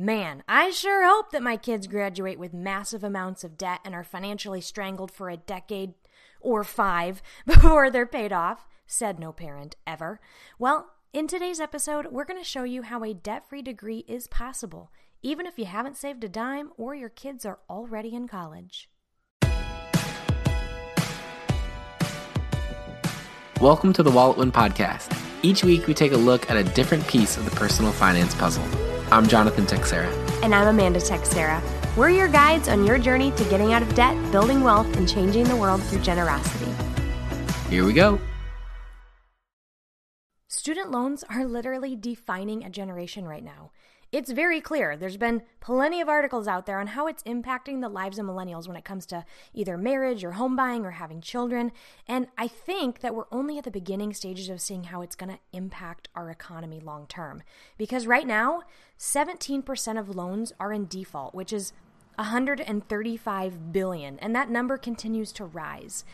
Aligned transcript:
Man, 0.00 0.44
I 0.46 0.70
sure 0.70 1.04
hope 1.04 1.32
that 1.32 1.42
my 1.42 1.56
kids 1.56 1.88
graduate 1.88 2.38
with 2.38 2.54
massive 2.54 3.02
amounts 3.02 3.42
of 3.42 3.58
debt 3.58 3.80
and 3.84 3.96
are 3.96 4.04
financially 4.04 4.60
strangled 4.60 5.10
for 5.10 5.28
a 5.28 5.36
decade 5.36 5.94
or 6.40 6.62
five 6.62 7.20
before 7.46 7.90
they're 7.90 8.06
paid 8.06 8.32
off, 8.32 8.68
said 8.86 9.18
no 9.18 9.32
parent 9.32 9.74
ever. 9.88 10.20
Well, 10.56 10.86
in 11.12 11.26
today's 11.26 11.58
episode, 11.58 12.12
we're 12.12 12.24
going 12.24 12.38
to 12.38 12.48
show 12.48 12.62
you 12.62 12.82
how 12.82 13.02
a 13.02 13.12
debt 13.12 13.48
free 13.48 13.60
degree 13.60 14.04
is 14.06 14.28
possible, 14.28 14.92
even 15.20 15.46
if 15.46 15.58
you 15.58 15.64
haven't 15.64 15.96
saved 15.96 16.22
a 16.22 16.28
dime 16.28 16.70
or 16.76 16.94
your 16.94 17.08
kids 17.08 17.44
are 17.44 17.58
already 17.68 18.14
in 18.14 18.28
college. 18.28 18.88
Welcome 23.60 23.92
to 23.94 24.04
the 24.04 24.12
Wallet 24.12 24.38
Win 24.38 24.52
Podcast. 24.52 25.20
Each 25.42 25.64
week, 25.64 25.88
we 25.88 25.94
take 25.94 26.12
a 26.12 26.16
look 26.16 26.48
at 26.48 26.56
a 26.56 26.62
different 26.62 27.04
piece 27.08 27.36
of 27.36 27.44
the 27.44 27.50
personal 27.50 27.90
finance 27.90 28.36
puzzle. 28.36 28.87
I'm 29.10 29.26
Jonathan 29.26 29.64
Texera. 29.64 30.12
And 30.42 30.54
I'm 30.54 30.68
Amanda 30.68 31.00
Texera. 31.00 31.62
We're 31.96 32.10
your 32.10 32.28
guides 32.28 32.68
on 32.68 32.84
your 32.84 32.98
journey 32.98 33.30
to 33.30 33.44
getting 33.44 33.72
out 33.72 33.80
of 33.80 33.94
debt, 33.94 34.14
building 34.30 34.62
wealth, 34.62 34.94
and 34.98 35.08
changing 35.08 35.44
the 35.44 35.56
world 35.56 35.82
through 35.84 36.00
generosity. 36.00 36.70
Here 37.70 37.86
we 37.86 37.94
go. 37.94 38.20
Student 40.48 40.90
loans 40.90 41.24
are 41.30 41.46
literally 41.46 41.96
defining 41.96 42.64
a 42.64 42.68
generation 42.68 43.26
right 43.26 43.42
now. 43.42 43.70
It's 44.10 44.30
very 44.30 44.62
clear. 44.62 44.96
There's 44.96 45.18
been 45.18 45.42
plenty 45.60 46.00
of 46.00 46.08
articles 46.08 46.48
out 46.48 46.64
there 46.64 46.80
on 46.80 46.88
how 46.88 47.06
it's 47.06 47.22
impacting 47.24 47.82
the 47.82 47.90
lives 47.90 48.18
of 48.18 48.24
millennials 48.24 48.66
when 48.66 48.76
it 48.76 48.84
comes 48.84 49.04
to 49.06 49.24
either 49.52 49.76
marriage 49.76 50.24
or 50.24 50.32
home 50.32 50.56
buying 50.56 50.86
or 50.86 50.92
having 50.92 51.20
children. 51.20 51.72
And 52.06 52.28
I 52.38 52.48
think 52.48 53.00
that 53.00 53.14
we're 53.14 53.26
only 53.30 53.58
at 53.58 53.64
the 53.64 53.70
beginning 53.70 54.14
stages 54.14 54.48
of 54.48 54.62
seeing 54.62 54.84
how 54.84 55.02
it's 55.02 55.14
going 55.14 55.32
to 55.32 55.38
impact 55.52 56.08
our 56.14 56.30
economy 56.30 56.80
long 56.80 57.06
term. 57.06 57.42
Because 57.76 58.06
right 58.06 58.26
now, 58.26 58.62
17% 58.98 59.98
of 59.98 60.16
loans 60.16 60.54
are 60.58 60.72
in 60.72 60.86
default, 60.86 61.34
which 61.34 61.52
is 61.52 61.74
135 62.14 63.72
billion, 63.72 64.18
and 64.20 64.34
that 64.34 64.50
number 64.50 64.78
continues 64.78 65.32
to 65.32 65.44
rise. 65.44 66.04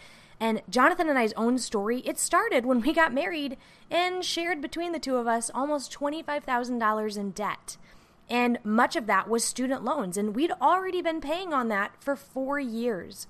And 0.41 0.63
Jonathan 0.69 1.09
and 1.09 1.19
I's 1.19 1.33
own 1.35 1.59
story, 1.59 2.01
it 2.01 2.19
started 2.19 2.67
when 2.67 2.81
we 2.81 2.93
got 2.93 3.15
married 3.15 3.57
and 3.91 4.25
shared 4.25 4.61
between 4.61 4.93
the 4.93 4.99
two 4.99 5.17
of 5.17 5.27
us 5.27 5.51
almost 5.55 5.93
$25,000 5.93 7.17
in 7.17 7.31
debt. 7.31 7.77
And 8.29 8.59
much 8.65 8.97
of 8.97 9.07
that 9.07 9.29
was 9.29 9.45
student 9.45 9.85
loans, 9.85 10.17
and 10.17 10.35
we'd 10.35 10.53
already 10.53 11.03
been 11.03 11.21
paying 11.21 11.53
on 11.53 11.69
that 11.69 12.03
for 12.03 12.17
four 12.17 12.59
years. 12.59 13.27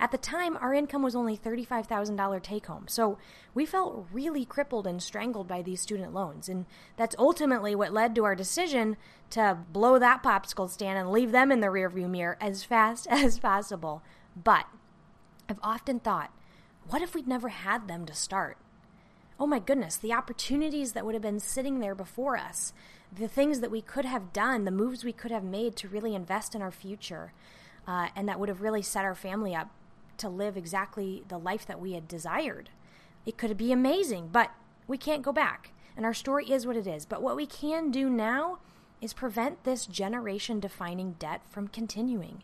At 0.00 0.12
the 0.12 0.18
time, 0.18 0.56
our 0.58 0.72
income 0.72 1.02
was 1.02 1.16
only 1.16 1.36
$35,000 1.36 2.42
take 2.42 2.66
home. 2.66 2.86
So 2.86 3.18
we 3.52 3.66
felt 3.66 4.06
really 4.12 4.44
crippled 4.44 4.86
and 4.86 5.02
strangled 5.02 5.48
by 5.48 5.60
these 5.60 5.80
student 5.80 6.14
loans. 6.14 6.48
And 6.48 6.66
that's 6.96 7.16
ultimately 7.18 7.74
what 7.74 7.92
led 7.92 8.14
to 8.14 8.24
our 8.24 8.36
decision 8.36 8.96
to 9.30 9.58
blow 9.72 9.98
that 9.98 10.22
popsicle 10.22 10.70
stand 10.70 10.98
and 10.98 11.10
leave 11.10 11.32
them 11.32 11.50
in 11.50 11.60
the 11.60 11.66
rearview 11.66 12.08
mirror 12.08 12.38
as 12.40 12.62
fast 12.62 13.06
as 13.10 13.40
possible. 13.40 14.02
But 14.36 14.66
I've 15.48 15.60
often 15.62 15.98
thought, 15.98 16.30
what 16.88 17.02
if 17.02 17.14
we'd 17.14 17.28
never 17.28 17.48
had 17.48 17.88
them 17.88 18.06
to 18.06 18.14
start? 18.14 18.56
Oh 19.40 19.46
my 19.46 19.58
goodness, 19.58 19.96
the 19.96 20.12
opportunities 20.12 20.92
that 20.92 21.04
would 21.04 21.14
have 21.14 21.22
been 21.22 21.40
sitting 21.40 21.80
there 21.80 21.94
before 21.94 22.36
us 22.36 22.72
the 23.16 23.28
things 23.28 23.60
that 23.60 23.70
we 23.70 23.80
could 23.80 24.04
have 24.04 24.32
done, 24.32 24.64
the 24.64 24.70
moves 24.70 25.04
we 25.04 25.12
could 25.12 25.30
have 25.30 25.44
made 25.44 25.76
to 25.76 25.88
really 25.88 26.14
invest 26.14 26.54
in 26.54 26.62
our 26.62 26.70
future, 26.70 27.32
uh, 27.86 28.08
and 28.14 28.28
that 28.28 28.38
would 28.38 28.48
have 28.48 28.60
really 28.60 28.82
set 28.82 29.04
our 29.04 29.14
family 29.14 29.54
up 29.54 29.70
to 30.18 30.28
live 30.28 30.56
exactly 30.56 31.24
the 31.28 31.38
life 31.38 31.64
that 31.66 31.80
we 31.80 31.92
had 31.92 32.08
desired. 32.08 32.70
It 33.24 33.38
could 33.38 33.56
be 33.56 33.72
amazing, 33.72 34.28
but 34.32 34.50
we 34.86 34.98
can't 34.98 35.22
go 35.22 35.32
back. 35.32 35.72
And 35.96 36.04
our 36.04 36.14
story 36.14 36.50
is 36.50 36.66
what 36.66 36.76
it 36.76 36.86
is. 36.86 37.06
But 37.06 37.22
what 37.22 37.36
we 37.36 37.46
can 37.46 37.90
do 37.90 38.08
now 38.08 38.58
is 39.00 39.12
prevent 39.12 39.64
this 39.64 39.86
generation 39.86 40.60
defining 40.60 41.12
debt 41.18 41.42
from 41.48 41.68
continuing. 41.68 42.42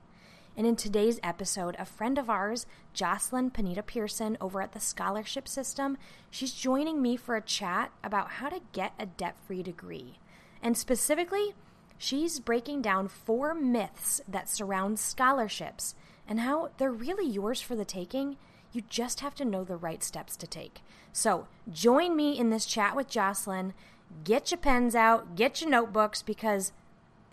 And 0.57 0.67
in 0.69 0.77
today's 0.77 1.19
episode, 1.23 1.75
a 1.81 1.85
friend 1.85 2.17
of 2.17 2.31
ours, 2.31 2.65
Jocelyn 2.93 3.51
Paonita 3.51 3.85
Pearson, 3.85 4.39
over 4.41 4.63
at 4.63 4.73
the 4.73 4.79
Scholarship 4.79 5.49
System, 5.49 5.99
she's 6.31 6.53
joining 6.53 7.03
me 7.03 7.17
for 7.17 7.35
a 7.35 7.43
chat 7.43 7.91
about 8.05 8.33
how 8.33 8.49
to 8.49 8.61
get 8.73 8.93
a 8.97 9.07
debt 9.07 9.37
free 9.47 9.65
degree. 9.65 10.19
And 10.63 10.79
specifically, 10.79 11.55
she's 11.99 12.39
breaking 12.39 12.83
down 12.83 13.09
four 13.09 13.53
myths 13.53 14.21
that 14.29 14.49
surround 14.49 15.01
scholarships 15.01 15.97
and 16.29 16.41
how 16.41 16.71
they're 16.79 16.93
really 16.93 17.29
yours 17.29 17.61
for 17.61 17.75
the 17.75 17.85
taking. 17.85 18.37
You 18.73 18.83
just 18.89 19.21
have 19.21 19.35
to 19.37 19.45
know 19.45 19.65
the 19.65 19.77
right 19.77 20.05
steps 20.05 20.37
to 20.37 20.47
take. 20.47 20.83
So, 21.13 21.49
join 21.71 22.15
me 22.15 22.39
in 22.39 22.51
this 22.51 22.65
chat 22.65 22.95
with 22.95 23.09
Jocelyn. 23.09 23.75
Get 24.23 24.53
your 24.53 24.59
pens 24.59 24.95
out, 24.95 25.35
get 25.35 25.61
your 25.61 25.71
notebooks, 25.71 26.23
because 26.23 26.71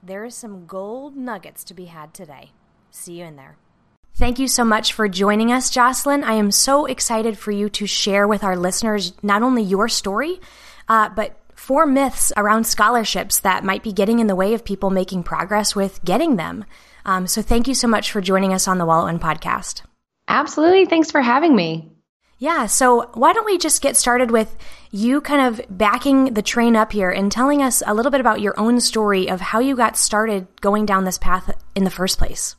there 0.02 0.26
is 0.26 0.34
some 0.34 0.66
gold 0.66 1.16
nuggets 1.16 1.64
to 1.66 1.76
be 1.76 1.86
had 1.86 2.16
today. 2.16 2.52
See 2.92 3.20
you 3.20 3.26
in 3.26 3.36
there. 3.36 3.58
Thank 4.16 4.40
you 4.40 4.48
so 4.48 4.64
much 4.64 4.94
for 4.94 5.08
joining 5.08 5.52
us, 5.52 5.70
Jocelyn. 5.70 6.24
I 6.24 6.34
am 6.34 6.52
so 6.52 6.86
excited 6.86 7.38
for 7.38 7.52
you 7.52 7.70
to 7.70 7.88
share 7.88 8.28
with 8.28 8.44
our 8.44 8.56
listeners 8.56 9.14
not 9.24 9.42
only 9.42 9.64
your 9.64 9.88
story, 9.88 10.40
uh, 10.88 11.10
but 11.10 11.38
four 11.56 11.86
myths 11.86 12.34
around 12.36 12.66
scholarships 12.66 13.40
that 13.40 13.64
might 13.64 13.84
be 13.84 13.94
getting 13.94 14.20
in 14.20 14.28
the 14.28 14.36
way 14.36 14.54
of 14.54 14.66
people 14.66 14.90
making 14.90 15.24
progress 15.24 15.76
with 15.76 16.04
getting 16.04 16.36
them. 16.36 16.66
Um, 17.06 17.28
so 17.28 17.42
thank 17.42 17.68
you 17.68 17.74
so 17.74 17.88
much 17.88 18.12
for 18.12 18.22
joining 18.22 18.54
us 18.54 18.68
on 18.68 18.78
the 18.78 18.86
Wallet 18.86 19.14
Win 19.14 19.20
podcast. 19.20 19.82
Absolutely. 20.28 20.86
Thanks 20.86 21.10
for 21.10 21.22
having 21.22 21.56
me. 21.56 21.92
Yeah. 22.38 22.66
So 22.66 23.10
why 23.14 23.34
don't 23.34 23.46
we 23.46 23.58
just 23.58 23.82
get 23.82 23.96
started 23.96 24.32
with 24.32 24.56
you 24.92 25.22
kind 25.22 25.48
of 25.48 25.62
backing 25.70 26.34
the 26.34 26.42
train 26.42 26.76
up 26.76 26.92
here 26.92 27.10
and 27.10 27.32
telling 27.32 27.62
us 27.62 27.84
a 27.86 27.94
little 27.94 28.12
bit 28.12 28.22
about 28.22 28.42
your 28.42 28.60
own 28.60 28.82
story 28.82 29.30
of 29.30 29.40
how 29.40 29.60
you 29.60 29.76
got 29.76 29.98
started 29.98 30.48
going 30.60 30.86
down 30.86 31.06
this 31.06 31.20
path 31.20 31.56
in 31.76 31.84
the 31.84 31.92
first 31.92 32.18
place? 32.18 32.56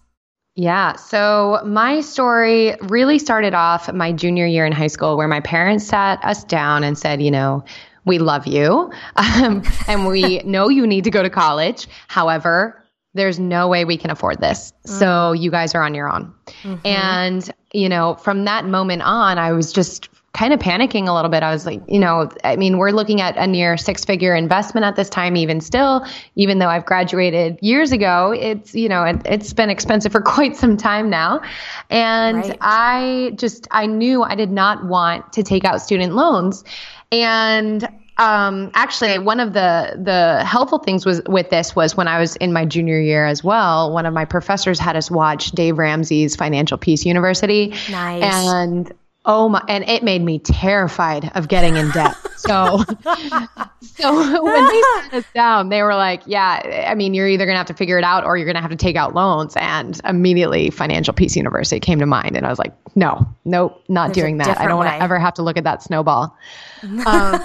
Yeah. 0.54 0.96
So 0.96 1.62
my 1.64 2.00
story 2.00 2.76
really 2.82 3.18
started 3.18 3.54
off 3.54 3.92
my 3.92 4.12
junior 4.12 4.46
year 4.46 4.66
in 4.66 4.72
high 4.72 4.88
school 4.88 5.16
where 5.16 5.28
my 5.28 5.40
parents 5.40 5.86
sat 5.86 6.22
us 6.24 6.44
down 6.44 6.84
and 6.84 6.98
said, 6.98 7.22
you 7.22 7.30
know, 7.30 7.64
we 8.04 8.18
love 8.18 8.46
you 8.46 8.92
um, 9.16 9.62
and 9.88 10.06
we 10.06 10.38
know 10.44 10.68
you 10.68 10.86
need 10.86 11.04
to 11.04 11.10
go 11.10 11.22
to 11.22 11.30
college. 11.30 11.88
However, 12.08 12.82
there's 13.14 13.38
no 13.38 13.68
way 13.68 13.84
we 13.84 13.96
can 13.96 14.10
afford 14.10 14.40
this. 14.40 14.72
Mm. 14.86 14.98
So 14.98 15.32
you 15.32 15.50
guys 15.50 15.74
are 15.74 15.82
on 15.82 15.94
your 15.94 16.10
own. 16.10 16.32
Mm-hmm. 16.62 16.86
And, 16.86 17.50
you 17.72 17.88
know, 17.88 18.14
from 18.14 18.44
that 18.44 18.64
moment 18.64 19.02
on, 19.02 19.38
I 19.38 19.52
was 19.52 19.72
just 19.72 20.08
kind 20.34 20.54
of 20.54 20.60
panicking 20.60 21.08
a 21.08 21.12
little 21.12 21.30
bit. 21.30 21.42
I 21.42 21.52
was 21.52 21.66
like, 21.66 21.82
you 21.88 21.98
know, 21.98 22.30
I 22.42 22.56
mean, 22.56 22.78
we're 22.78 22.90
looking 22.90 23.20
at 23.20 23.36
a 23.36 23.46
near 23.46 23.76
six 23.76 24.04
figure 24.04 24.34
investment 24.34 24.86
at 24.86 24.96
this 24.96 25.10
time, 25.10 25.36
even 25.36 25.60
still, 25.60 26.06
even 26.36 26.58
though 26.58 26.68
I've 26.68 26.86
graduated 26.86 27.58
years 27.60 27.92
ago, 27.92 28.34
it's, 28.34 28.74
you 28.74 28.88
know, 28.88 29.04
it, 29.04 29.26
has 29.26 29.52
been 29.52 29.68
expensive 29.68 30.10
for 30.10 30.20
quite 30.22 30.56
some 30.56 30.76
time 30.76 31.10
now. 31.10 31.42
And 31.90 32.38
right. 32.38 32.58
I 32.62 33.32
just, 33.36 33.68
I 33.70 33.86
knew 33.86 34.22
I 34.22 34.34
did 34.34 34.50
not 34.50 34.86
want 34.86 35.32
to 35.34 35.42
take 35.42 35.64
out 35.64 35.82
student 35.82 36.14
loans. 36.14 36.64
And 37.10 37.86
um, 38.18 38.70
actually, 38.74 39.18
one 39.18 39.40
of 39.40 39.54
the 39.54 39.98
the 39.98 40.44
helpful 40.44 40.78
things 40.78 41.06
was 41.06 41.22
with 41.26 41.48
this 41.50 41.74
was 41.74 41.96
when 41.96 42.08
I 42.08 42.20
was 42.20 42.36
in 42.36 42.52
my 42.52 42.64
junior 42.66 43.00
year 43.00 43.26
as 43.26 43.42
well. 43.42 43.92
One 43.92 44.04
of 44.04 44.12
my 44.12 44.26
professors 44.26 44.78
had 44.78 44.96
us 44.96 45.10
watch 45.10 45.50
Dave 45.52 45.78
Ramsey's 45.78 46.36
Financial 46.36 46.76
Peace 46.76 47.06
University. 47.06 47.74
Nice. 47.90 48.22
And 48.22 48.92
oh 49.24 49.48
my, 49.48 49.62
and 49.68 49.84
it 49.88 50.02
made 50.02 50.22
me 50.22 50.38
terrified 50.38 51.30
of 51.34 51.48
getting 51.48 51.76
in 51.76 51.90
debt. 51.90 52.16
So, 52.36 52.78
so 53.80 54.42
when 54.42 54.68
they 54.68 54.82
sat 54.94 55.10
us 55.12 55.24
down, 55.34 55.68
they 55.68 55.82
were 55.82 55.94
like, 55.94 56.22
"Yeah, 56.26 56.86
I 56.88 56.94
mean, 56.94 57.14
you're 57.14 57.28
either 57.28 57.46
gonna 57.46 57.58
have 57.58 57.66
to 57.68 57.74
figure 57.74 57.98
it 57.98 58.04
out 58.04 58.24
or 58.24 58.36
you're 58.36 58.46
gonna 58.46 58.60
have 58.60 58.70
to 58.70 58.76
take 58.76 58.96
out 58.96 59.14
loans." 59.14 59.54
And 59.56 60.00
immediately, 60.04 60.70
Financial 60.70 61.14
Peace 61.14 61.36
University 61.36 61.80
came 61.80 61.98
to 62.00 62.06
mind, 62.06 62.36
and 62.36 62.46
I 62.46 62.48
was 62.48 62.58
like, 62.58 62.72
"No, 62.96 63.26
nope, 63.44 63.82
not 63.88 64.08
There's 64.08 64.24
doing 64.24 64.38
that. 64.38 64.58
I 64.58 64.66
don't 64.66 64.76
want 64.76 64.90
to 64.90 65.02
ever 65.02 65.18
have 65.18 65.34
to 65.34 65.42
look 65.42 65.56
at 65.56 65.64
that 65.64 65.82
snowball." 65.82 66.36
um, 67.06 67.40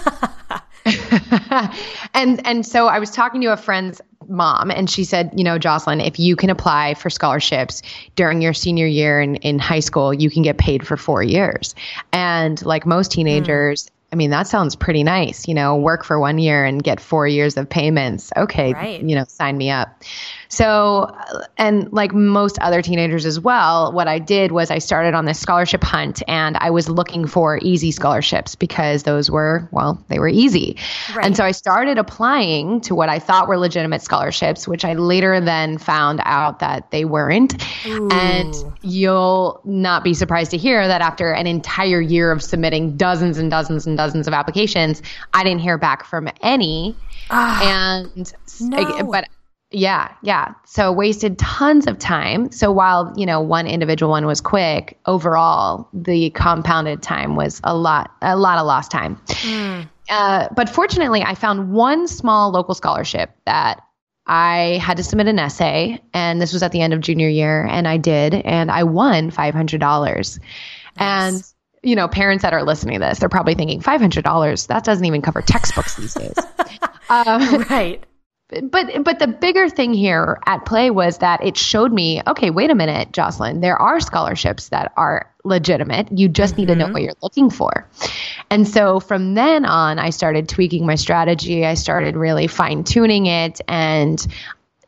and 2.13 2.45
and 2.45 2.65
so 2.65 2.87
I 2.87 2.99
was 2.99 3.11
talking 3.11 3.41
to 3.41 3.47
a 3.47 3.57
friend's 3.57 4.01
mom 4.29 4.71
and 4.71 4.89
she 4.89 5.03
said, 5.03 5.31
you 5.35 5.43
know, 5.43 5.57
Jocelyn, 5.57 6.01
if 6.01 6.19
you 6.19 6.35
can 6.35 6.49
apply 6.49 6.93
for 6.95 7.09
scholarships 7.09 7.81
during 8.15 8.41
your 8.41 8.53
senior 8.53 8.87
year 8.87 9.21
in, 9.21 9.35
in 9.37 9.59
high 9.59 9.79
school, 9.79 10.13
you 10.13 10.29
can 10.29 10.43
get 10.43 10.57
paid 10.57 10.85
for 10.85 10.97
four 10.97 11.23
years. 11.23 11.75
And 12.11 12.63
like 12.65 12.85
most 12.85 13.11
teenagers, 13.11 13.85
mm. 13.85 13.91
I 14.11 14.15
mean, 14.15 14.29
that 14.29 14.47
sounds 14.47 14.75
pretty 14.75 15.03
nice, 15.03 15.47
you 15.47 15.53
know, 15.53 15.75
work 15.75 16.05
for 16.05 16.17
one 16.17 16.39
year 16.39 16.63
and 16.63 16.81
get 16.81 17.01
four 17.01 17.27
years 17.27 17.57
of 17.57 17.69
payments. 17.69 18.31
Okay, 18.37 18.73
right. 18.73 19.01
you 19.01 19.15
know, 19.15 19.25
sign 19.27 19.57
me 19.57 19.69
up. 19.69 20.01
So, 20.49 21.15
and 21.57 21.91
like 21.91 22.13
most 22.13 22.59
other 22.59 22.81
teenagers 22.81 23.25
as 23.25 23.39
well, 23.39 23.91
what 23.91 24.07
I 24.07 24.19
did 24.19 24.51
was 24.51 24.71
I 24.71 24.77
started 24.79 25.13
on 25.13 25.25
this 25.25 25.39
scholarship 25.39 25.83
hunt 25.83 26.23
and 26.27 26.57
I 26.57 26.69
was 26.69 26.89
looking 26.89 27.27
for 27.27 27.59
easy 27.61 27.91
scholarships 27.91 28.55
because 28.55 29.03
those 29.03 29.29
were, 29.29 29.67
well, 29.71 30.03
they 30.07 30.19
were 30.19 30.27
easy. 30.27 30.77
Right. 31.15 31.25
And 31.25 31.35
so 31.35 31.43
I 31.43 31.51
started 31.51 31.97
applying 31.97 32.81
to 32.81 32.95
what 32.95 33.09
I 33.09 33.19
thought 33.19 33.47
were 33.47 33.57
legitimate 33.57 34.01
scholarships, 34.01 34.67
which 34.67 34.85
I 34.85 34.93
later 34.93 35.39
then 35.41 35.77
found 35.77 36.21
out 36.23 36.59
that 36.59 36.91
they 36.91 37.05
weren't. 37.05 37.55
Ooh. 37.85 38.09
And 38.11 38.53
you'll 38.81 39.61
not 39.63 40.03
be 40.03 40.13
surprised 40.13 40.51
to 40.51 40.57
hear 40.57 40.87
that 40.87 41.01
after 41.01 41.31
an 41.31 41.47
entire 41.47 42.01
year 42.01 42.31
of 42.31 42.41
submitting 42.41 42.97
dozens 42.97 43.37
and 43.37 43.51
dozens 43.51 43.87
and 43.87 43.97
dozens 43.97 44.27
of 44.27 44.33
applications, 44.33 45.01
I 45.33 45.43
didn't 45.43 45.59
hear 45.59 45.77
back 45.77 46.05
from 46.05 46.29
any. 46.41 46.95
Ah, 47.29 48.01
and 48.05 48.33
no. 48.61 49.03
but 49.11 49.27
Yeah, 49.71 50.13
yeah. 50.21 50.53
So 50.65 50.93
wasted 50.93 51.37
tons 51.37 51.87
of 51.87 51.99
time. 51.99 52.51
So 52.51 52.71
while, 52.71 53.13
you 53.17 53.25
know, 53.25 53.41
one 53.41 53.67
individual 53.67 54.11
one 54.11 54.25
was 54.25 54.39
quick, 54.39 54.97
overall 55.05 55.89
the 55.93 56.29
compounded 56.29 57.01
time 57.01 57.35
was 57.35 57.59
a 57.65 57.75
lot 57.75 58.11
a 58.21 58.37
lot 58.37 58.59
of 58.59 58.65
lost 58.65 58.91
time. 58.91 59.17
Mm. 59.27 59.89
Uh, 60.09 60.47
but 60.55 60.69
fortunately, 60.69 61.21
I 61.21 61.35
found 61.35 61.73
one 61.73 62.07
small 62.07 62.51
local 62.51 62.75
scholarship 62.75 63.31
that 63.45 63.81
I 64.25 64.79
had 64.81 64.97
to 64.97 65.03
submit 65.03 65.27
an 65.27 65.37
essay, 65.37 66.01
and 66.13 66.41
this 66.41 66.53
was 66.53 66.63
at 66.63 66.71
the 66.71 66.79
end 66.79 66.93
of 66.93 67.01
junior 67.01 67.27
year, 67.27 67.65
and 67.65 67.89
I 67.89 67.97
did, 67.97 68.33
and 68.35 68.71
I 68.71 68.83
won 68.83 69.31
five 69.31 69.53
hundred 69.53 69.81
dollars. 69.81 70.39
And 70.95 71.43
you 71.83 71.95
know, 71.97 72.07
parents 72.07 72.43
that 72.43 72.53
are 72.53 72.63
listening 72.63 73.01
to 73.01 73.05
this, 73.05 73.19
they're 73.19 73.27
probably 73.27 73.55
thinking 73.55 73.81
five 73.81 73.99
hundred 73.99 74.23
dollars. 74.23 74.67
That 74.67 74.85
doesn't 74.85 75.03
even 75.03 75.21
cover 75.21 75.41
textbooks 75.41 75.97
these 75.97 76.13
days. 76.13 76.35
um, 77.09 77.65
right 77.69 78.01
but 78.49 79.03
but 79.03 79.19
the 79.19 79.27
bigger 79.27 79.67
thing 79.67 79.93
here 79.93 80.39
at 80.45 80.65
play 80.65 80.89
was 80.89 81.17
that 81.17 81.43
it 81.43 81.57
showed 81.57 81.91
me 81.91 82.21
okay 82.27 82.49
wait 82.49 82.69
a 82.69 82.75
minute 82.75 83.11
jocelyn 83.11 83.59
there 83.59 83.77
are 83.77 83.99
scholarships 83.99 84.69
that 84.69 84.93
are 84.95 85.29
legitimate 85.43 86.09
you 86.17 86.29
just 86.29 86.53
mm-hmm. 86.53 86.61
need 86.61 86.67
to 86.67 86.75
know 86.75 86.85
mm-hmm. 86.85 86.93
what 86.93 87.01
you're 87.01 87.13
looking 87.21 87.49
for 87.49 87.85
and 88.49 88.65
so 88.67 88.99
from 89.01 89.33
then 89.33 89.65
on 89.65 89.99
i 89.99 90.09
started 90.09 90.47
tweaking 90.47 90.85
my 90.85 90.95
strategy 90.95 91.65
i 91.65 91.73
started 91.73 92.15
really 92.15 92.47
fine 92.47 92.83
tuning 92.83 93.25
it 93.25 93.59
and 93.67 94.27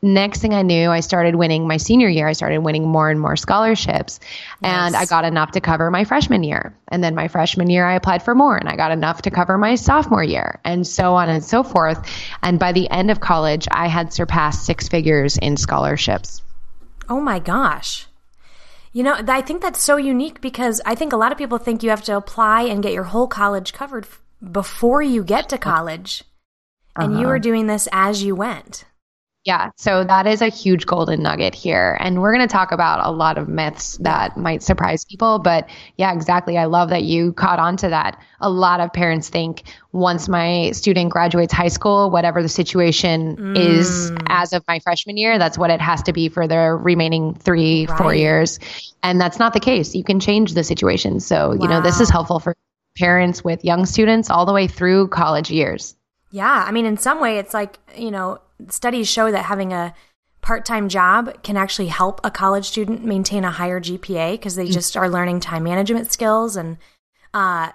next 0.02 0.40
thing 0.40 0.54
I 0.54 0.62
knew, 0.62 0.90
I 0.90 1.00
started 1.00 1.34
winning 1.34 1.66
my 1.66 1.76
senior 1.76 2.08
year. 2.08 2.26
I 2.26 2.32
started 2.32 2.58
winning 2.58 2.88
more 2.88 3.10
and 3.10 3.20
more 3.20 3.36
scholarships. 3.36 4.20
Yes. 4.22 4.58
And 4.62 4.96
I 4.96 5.04
got 5.04 5.24
enough 5.24 5.52
to 5.52 5.60
cover 5.60 5.90
my 5.90 6.04
freshman 6.04 6.42
year. 6.42 6.74
And 6.88 7.04
then 7.04 7.14
my 7.14 7.28
freshman 7.28 7.70
year, 7.70 7.86
I 7.86 7.94
applied 7.94 8.22
for 8.22 8.34
more 8.34 8.56
and 8.56 8.68
I 8.68 8.76
got 8.76 8.92
enough 8.92 9.22
to 9.22 9.30
cover 9.30 9.58
my 9.58 9.74
sophomore 9.74 10.24
year 10.24 10.60
and 10.64 10.86
so 10.86 11.14
on 11.14 11.28
and 11.28 11.44
so 11.44 11.62
forth. 11.62 11.98
And 12.42 12.58
by 12.58 12.72
the 12.72 12.90
end 12.90 13.10
of 13.10 13.20
college, 13.20 13.68
I 13.70 13.88
had 13.88 14.12
surpassed 14.12 14.64
six 14.64 14.88
figures 14.88 15.36
in 15.36 15.56
scholarships. 15.56 16.42
Oh 17.08 17.20
my 17.20 17.38
gosh. 17.38 18.06
You 18.92 19.04
know, 19.04 19.20
I 19.28 19.40
think 19.40 19.62
that's 19.62 19.82
so 19.82 19.96
unique 19.96 20.40
because 20.40 20.80
I 20.84 20.96
think 20.96 21.12
a 21.12 21.16
lot 21.16 21.30
of 21.30 21.38
people 21.38 21.58
think 21.58 21.82
you 21.82 21.90
have 21.90 22.02
to 22.04 22.16
apply 22.16 22.62
and 22.62 22.82
get 22.82 22.92
your 22.92 23.04
whole 23.04 23.28
college 23.28 23.72
covered 23.72 24.06
before 24.50 25.00
you 25.00 25.22
get 25.22 25.48
to 25.50 25.58
college. 25.58 26.24
And 26.96 27.12
uh-huh. 27.12 27.20
you 27.20 27.26
were 27.28 27.38
doing 27.38 27.68
this 27.68 27.88
as 27.92 28.24
you 28.24 28.34
went. 28.34 28.84
Yeah, 29.44 29.70
so 29.76 30.04
that 30.04 30.26
is 30.26 30.42
a 30.42 30.48
huge 30.48 30.84
golden 30.84 31.22
nugget 31.22 31.54
here. 31.54 31.96
And 32.00 32.20
we're 32.20 32.34
going 32.34 32.46
to 32.46 32.52
talk 32.52 32.72
about 32.72 33.06
a 33.06 33.10
lot 33.10 33.38
of 33.38 33.48
myths 33.48 33.96
that 34.02 34.36
might 34.36 34.62
surprise 34.62 35.06
people. 35.06 35.38
But 35.38 35.66
yeah, 35.96 36.12
exactly. 36.12 36.58
I 36.58 36.66
love 36.66 36.90
that 36.90 37.04
you 37.04 37.32
caught 37.32 37.58
on 37.58 37.78
to 37.78 37.88
that. 37.88 38.20
A 38.42 38.50
lot 38.50 38.80
of 38.80 38.92
parents 38.92 39.30
think 39.30 39.62
once 39.92 40.28
my 40.28 40.72
student 40.72 41.10
graduates 41.10 41.54
high 41.54 41.68
school, 41.68 42.10
whatever 42.10 42.42
the 42.42 42.50
situation 42.50 43.36
mm. 43.36 43.58
is 43.58 44.12
as 44.28 44.52
of 44.52 44.62
my 44.68 44.78
freshman 44.78 45.16
year, 45.16 45.38
that's 45.38 45.56
what 45.56 45.70
it 45.70 45.80
has 45.80 46.02
to 46.02 46.12
be 46.12 46.28
for 46.28 46.46
the 46.46 46.78
remaining 46.78 47.34
three, 47.34 47.86
right. 47.86 47.96
four 47.96 48.14
years. 48.14 48.60
And 49.02 49.18
that's 49.18 49.38
not 49.38 49.54
the 49.54 49.60
case. 49.60 49.94
You 49.94 50.04
can 50.04 50.20
change 50.20 50.52
the 50.52 50.64
situation. 50.64 51.18
So, 51.18 51.48
wow. 51.48 51.54
you 51.54 51.66
know, 51.66 51.80
this 51.80 51.98
is 51.98 52.10
helpful 52.10 52.40
for 52.40 52.54
parents 52.98 53.42
with 53.42 53.64
young 53.64 53.86
students 53.86 54.28
all 54.28 54.44
the 54.44 54.52
way 54.52 54.66
through 54.66 55.08
college 55.08 55.50
years. 55.50 55.96
Yeah. 56.30 56.64
I 56.66 56.72
mean, 56.72 56.84
in 56.84 56.98
some 56.98 57.20
way, 57.20 57.38
it's 57.38 57.54
like, 57.54 57.78
you 57.96 58.10
know, 58.10 58.38
studies 58.68 59.08
show 59.08 59.30
that 59.30 59.44
having 59.44 59.72
a 59.72 59.94
part-time 60.42 60.88
job 60.88 61.42
can 61.42 61.56
actually 61.56 61.88
help 61.88 62.20
a 62.24 62.30
college 62.30 62.66
student 62.66 63.04
maintain 63.04 63.44
a 63.44 63.50
higher 63.50 63.80
GPA 63.80 64.32
because 64.32 64.56
they 64.56 64.68
mm. 64.68 64.72
just 64.72 64.96
are 64.96 65.08
learning 65.08 65.40
time 65.40 65.64
management 65.64 66.10
skills 66.10 66.56
and 66.56 66.78
uh, 67.34 67.70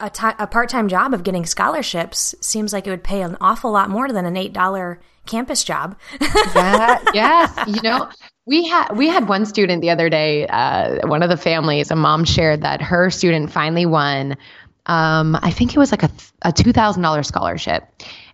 a, 0.00 0.10
t- 0.10 0.26
a 0.38 0.46
part-time 0.46 0.88
job 0.88 1.14
of 1.14 1.22
getting 1.22 1.46
scholarships 1.46 2.34
seems 2.40 2.72
like 2.72 2.86
it 2.86 2.90
would 2.90 3.04
pay 3.04 3.22
an 3.22 3.36
awful 3.40 3.70
lot 3.70 3.90
more 3.90 4.10
than 4.10 4.24
an 4.24 4.36
eight 4.36 4.52
dollar 4.52 5.00
campus 5.26 5.64
job. 5.64 5.98
yeah, 6.54 7.02
yes, 7.12 7.52
you 7.66 7.80
know. 7.82 8.08
We 8.46 8.68
had 8.68 8.94
we 8.94 9.08
had 9.08 9.26
one 9.26 9.46
student 9.46 9.80
the 9.80 9.88
other 9.88 10.10
day. 10.10 10.46
Uh, 10.46 11.06
one 11.06 11.22
of 11.22 11.30
the 11.30 11.36
families, 11.38 11.90
a 11.90 11.96
mom 11.96 12.26
shared 12.26 12.60
that 12.60 12.82
her 12.82 13.08
student 13.08 13.50
finally 13.50 13.86
won. 13.86 14.36
Um, 14.86 15.38
I 15.42 15.50
think 15.50 15.74
it 15.74 15.78
was 15.78 15.90
like 15.90 16.02
a, 16.02 16.10
a 16.42 16.52
two 16.52 16.72
thousand 16.72 17.02
dollars 17.02 17.26
scholarship, 17.26 17.84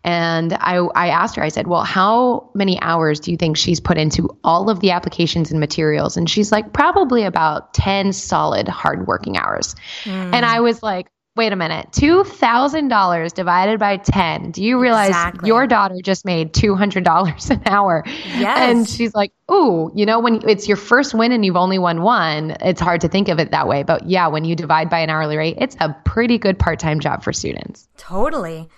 and 0.03 0.55
I, 0.55 0.77
I 0.77 1.09
asked 1.09 1.37
her, 1.37 1.43
I 1.43 1.49
said, 1.49 1.67
well, 1.67 1.85
how 1.85 2.51
many 2.55 2.81
hours 2.81 3.21
do 3.21 3.31
you 3.31 3.37
think 3.37 3.57
she's 3.57 3.81
put 3.81 3.99
into 3.99 4.31
all 4.43 4.71
of 4.71 4.81
the 4.81 4.93
applications 4.93 5.51
and 5.51 5.61
materials? 5.61 6.17
And 6.17 6.29
she's 6.29 6.51
like, 6.51 6.73
probably 6.73 7.25
about 7.25 7.75
10 7.75 8.13
solid 8.13 8.67
hard 8.67 9.07
working 9.07 9.37
hours. 9.37 9.75
Mm. 10.05 10.35
And 10.35 10.47
I 10.47 10.61
was 10.61 10.83
like, 10.83 11.09
wait 11.37 11.53
a 11.53 11.57
minute, 11.57 11.87
$2,000 11.93 13.35
divided 13.35 13.79
by 13.79 13.97
10. 13.97 14.51
Do 14.51 14.65
you 14.65 14.81
realize 14.81 15.11
exactly. 15.11 15.47
your 15.49 15.67
daughter 15.67 15.97
just 16.03 16.25
made 16.25 16.53
$200 16.53 17.51
an 17.51 17.63
hour? 17.67 18.03
Yes. 18.07 18.59
And 18.59 18.89
she's 18.89 19.15
like, 19.15 19.33
ooh, 19.51 19.91
you 19.95 20.05
know, 20.05 20.19
when 20.19 20.47
it's 20.49 20.67
your 20.67 20.77
first 20.77 21.15
win 21.15 21.33
and 21.33 21.45
you've 21.45 21.57
only 21.57 21.79
won 21.79 22.03
one, 22.03 22.57
it's 22.61 22.81
hard 22.81 23.01
to 23.03 23.09
think 23.09 23.29
of 23.29 23.39
it 23.39 23.53
that 23.53 23.69
way. 23.69 23.85
But 23.85 24.09
yeah, 24.09 24.27
when 24.27 24.45
you 24.45 24.57
divide 24.57 24.91
by 24.91 25.01
an 25.01 25.11
hourly 25.11 25.37
rate, 25.37 25.57
it's 25.59 25.77
a 25.81 25.95
pretty 26.05 26.37
good 26.37 26.59
part 26.59 26.79
time 26.79 27.01
job 27.01 27.23
for 27.23 27.33
students. 27.33 27.89
Totally. 27.97 28.69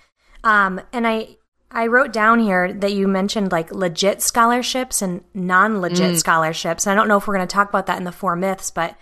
Um, 0.43 0.79
and 0.91 1.07
I 1.07 1.37
I 1.71 1.87
wrote 1.87 2.13
down 2.13 2.39
here 2.39 2.71
that 2.71 2.93
you 2.93 3.07
mentioned 3.07 3.51
like 3.51 3.73
legit 3.73 4.21
scholarships 4.21 5.01
and 5.01 5.23
non 5.33 5.81
legit 5.81 6.13
mm. 6.13 6.19
scholarships. 6.19 6.85
And 6.85 6.91
I 6.91 6.95
don't 6.95 7.07
know 7.07 7.17
if 7.17 7.27
we're 7.27 7.35
going 7.35 7.47
to 7.47 7.53
talk 7.53 7.69
about 7.69 7.87
that 7.87 7.97
in 7.97 8.03
the 8.03 8.11
four 8.11 8.35
myths, 8.35 8.69
but 8.69 8.95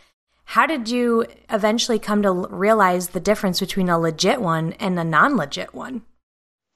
how 0.43 0.65
did 0.65 0.89
you 0.89 1.25
eventually 1.49 1.99
come 1.99 2.21
to 2.23 2.31
realize 2.31 3.09
the 3.09 3.19
difference 3.19 3.59
between 3.59 3.89
a 3.89 3.97
legit 3.97 4.41
one 4.41 4.73
and 4.73 4.99
a 4.99 5.03
non 5.03 5.37
legit 5.37 5.73
one? 5.73 6.03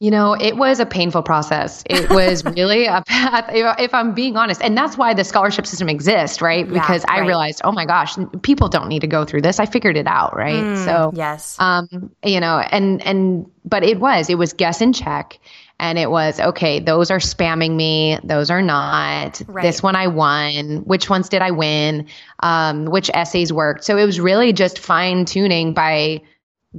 You 0.02 0.12
know, 0.12 0.34
it 0.34 0.58
was 0.58 0.82
a 0.82 0.86
painful 0.86 1.24
process. 1.24 1.82
It 1.90 2.10
was 2.12 2.44
really 2.44 2.86
a 2.86 3.02
path, 3.08 3.50
if 3.54 3.94
I'm 3.94 4.14
being 4.14 4.36
honest. 4.36 4.62
And 4.62 4.78
that's 4.78 4.98
why 4.98 5.14
the 5.14 5.24
scholarship 5.24 5.66
system 5.66 5.88
exists, 5.88 6.42
right? 6.42 6.68
Because 6.68 7.04
yeah, 7.08 7.14
right. 7.14 7.24
I 7.24 7.26
realized, 7.28 7.62
oh 7.64 7.72
my 7.72 7.86
gosh, 7.86 8.18
people 8.42 8.68
don't 8.68 8.90
need 8.90 9.02
to 9.02 9.08
go 9.08 9.24
through 9.24 9.42
this. 9.42 9.58
I 9.58 9.66
figured 9.66 9.96
it 9.96 10.06
out, 10.06 10.36
right? 10.36 10.64
Mm, 10.64 10.84
so, 10.84 11.12
yes. 11.14 11.56
Um, 11.60 12.12
you 12.26 12.42
know, 12.42 12.60
and, 12.60 13.02
and, 13.04 13.50
but 13.64 13.84
it 13.84 14.00
was, 14.00 14.30
it 14.30 14.38
was 14.38 14.52
guess 14.52 14.82
and 14.82 14.94
check. 14.94 15.40
And 15.80 16.00
it 16.00 16.10
was, 16.10 16.40
okay, 16.40 16.80
those 16.80 17.12
are 17.12 17.20
spamming 17.20 17.76
me. 17.76 18.18
Those 18.24 18.50
are 18.50 18.62
not. 18.62 19.42
Right. 19.48 19.62
This 19.62 19.84
one 19.84 19.96
I 19.96 20.08
won. 20.08 20.78
Which 20.86 21.10
ones 21.10 21.28
did 21.28 21.42
I 21.42 21.52
win? 21.52 22.08
Um, 22.42 22.86
which 22.86 23.10
essays 23.14 23.52
worked? 23.52 23.84
So 23.84 23.98
it 23.98 24.06
was 24.06 24.20
really 24.20 24.54
just 24.54 24.80
fine 24.80 25.26
tuning 25.26 25.74
by 25.74 26.22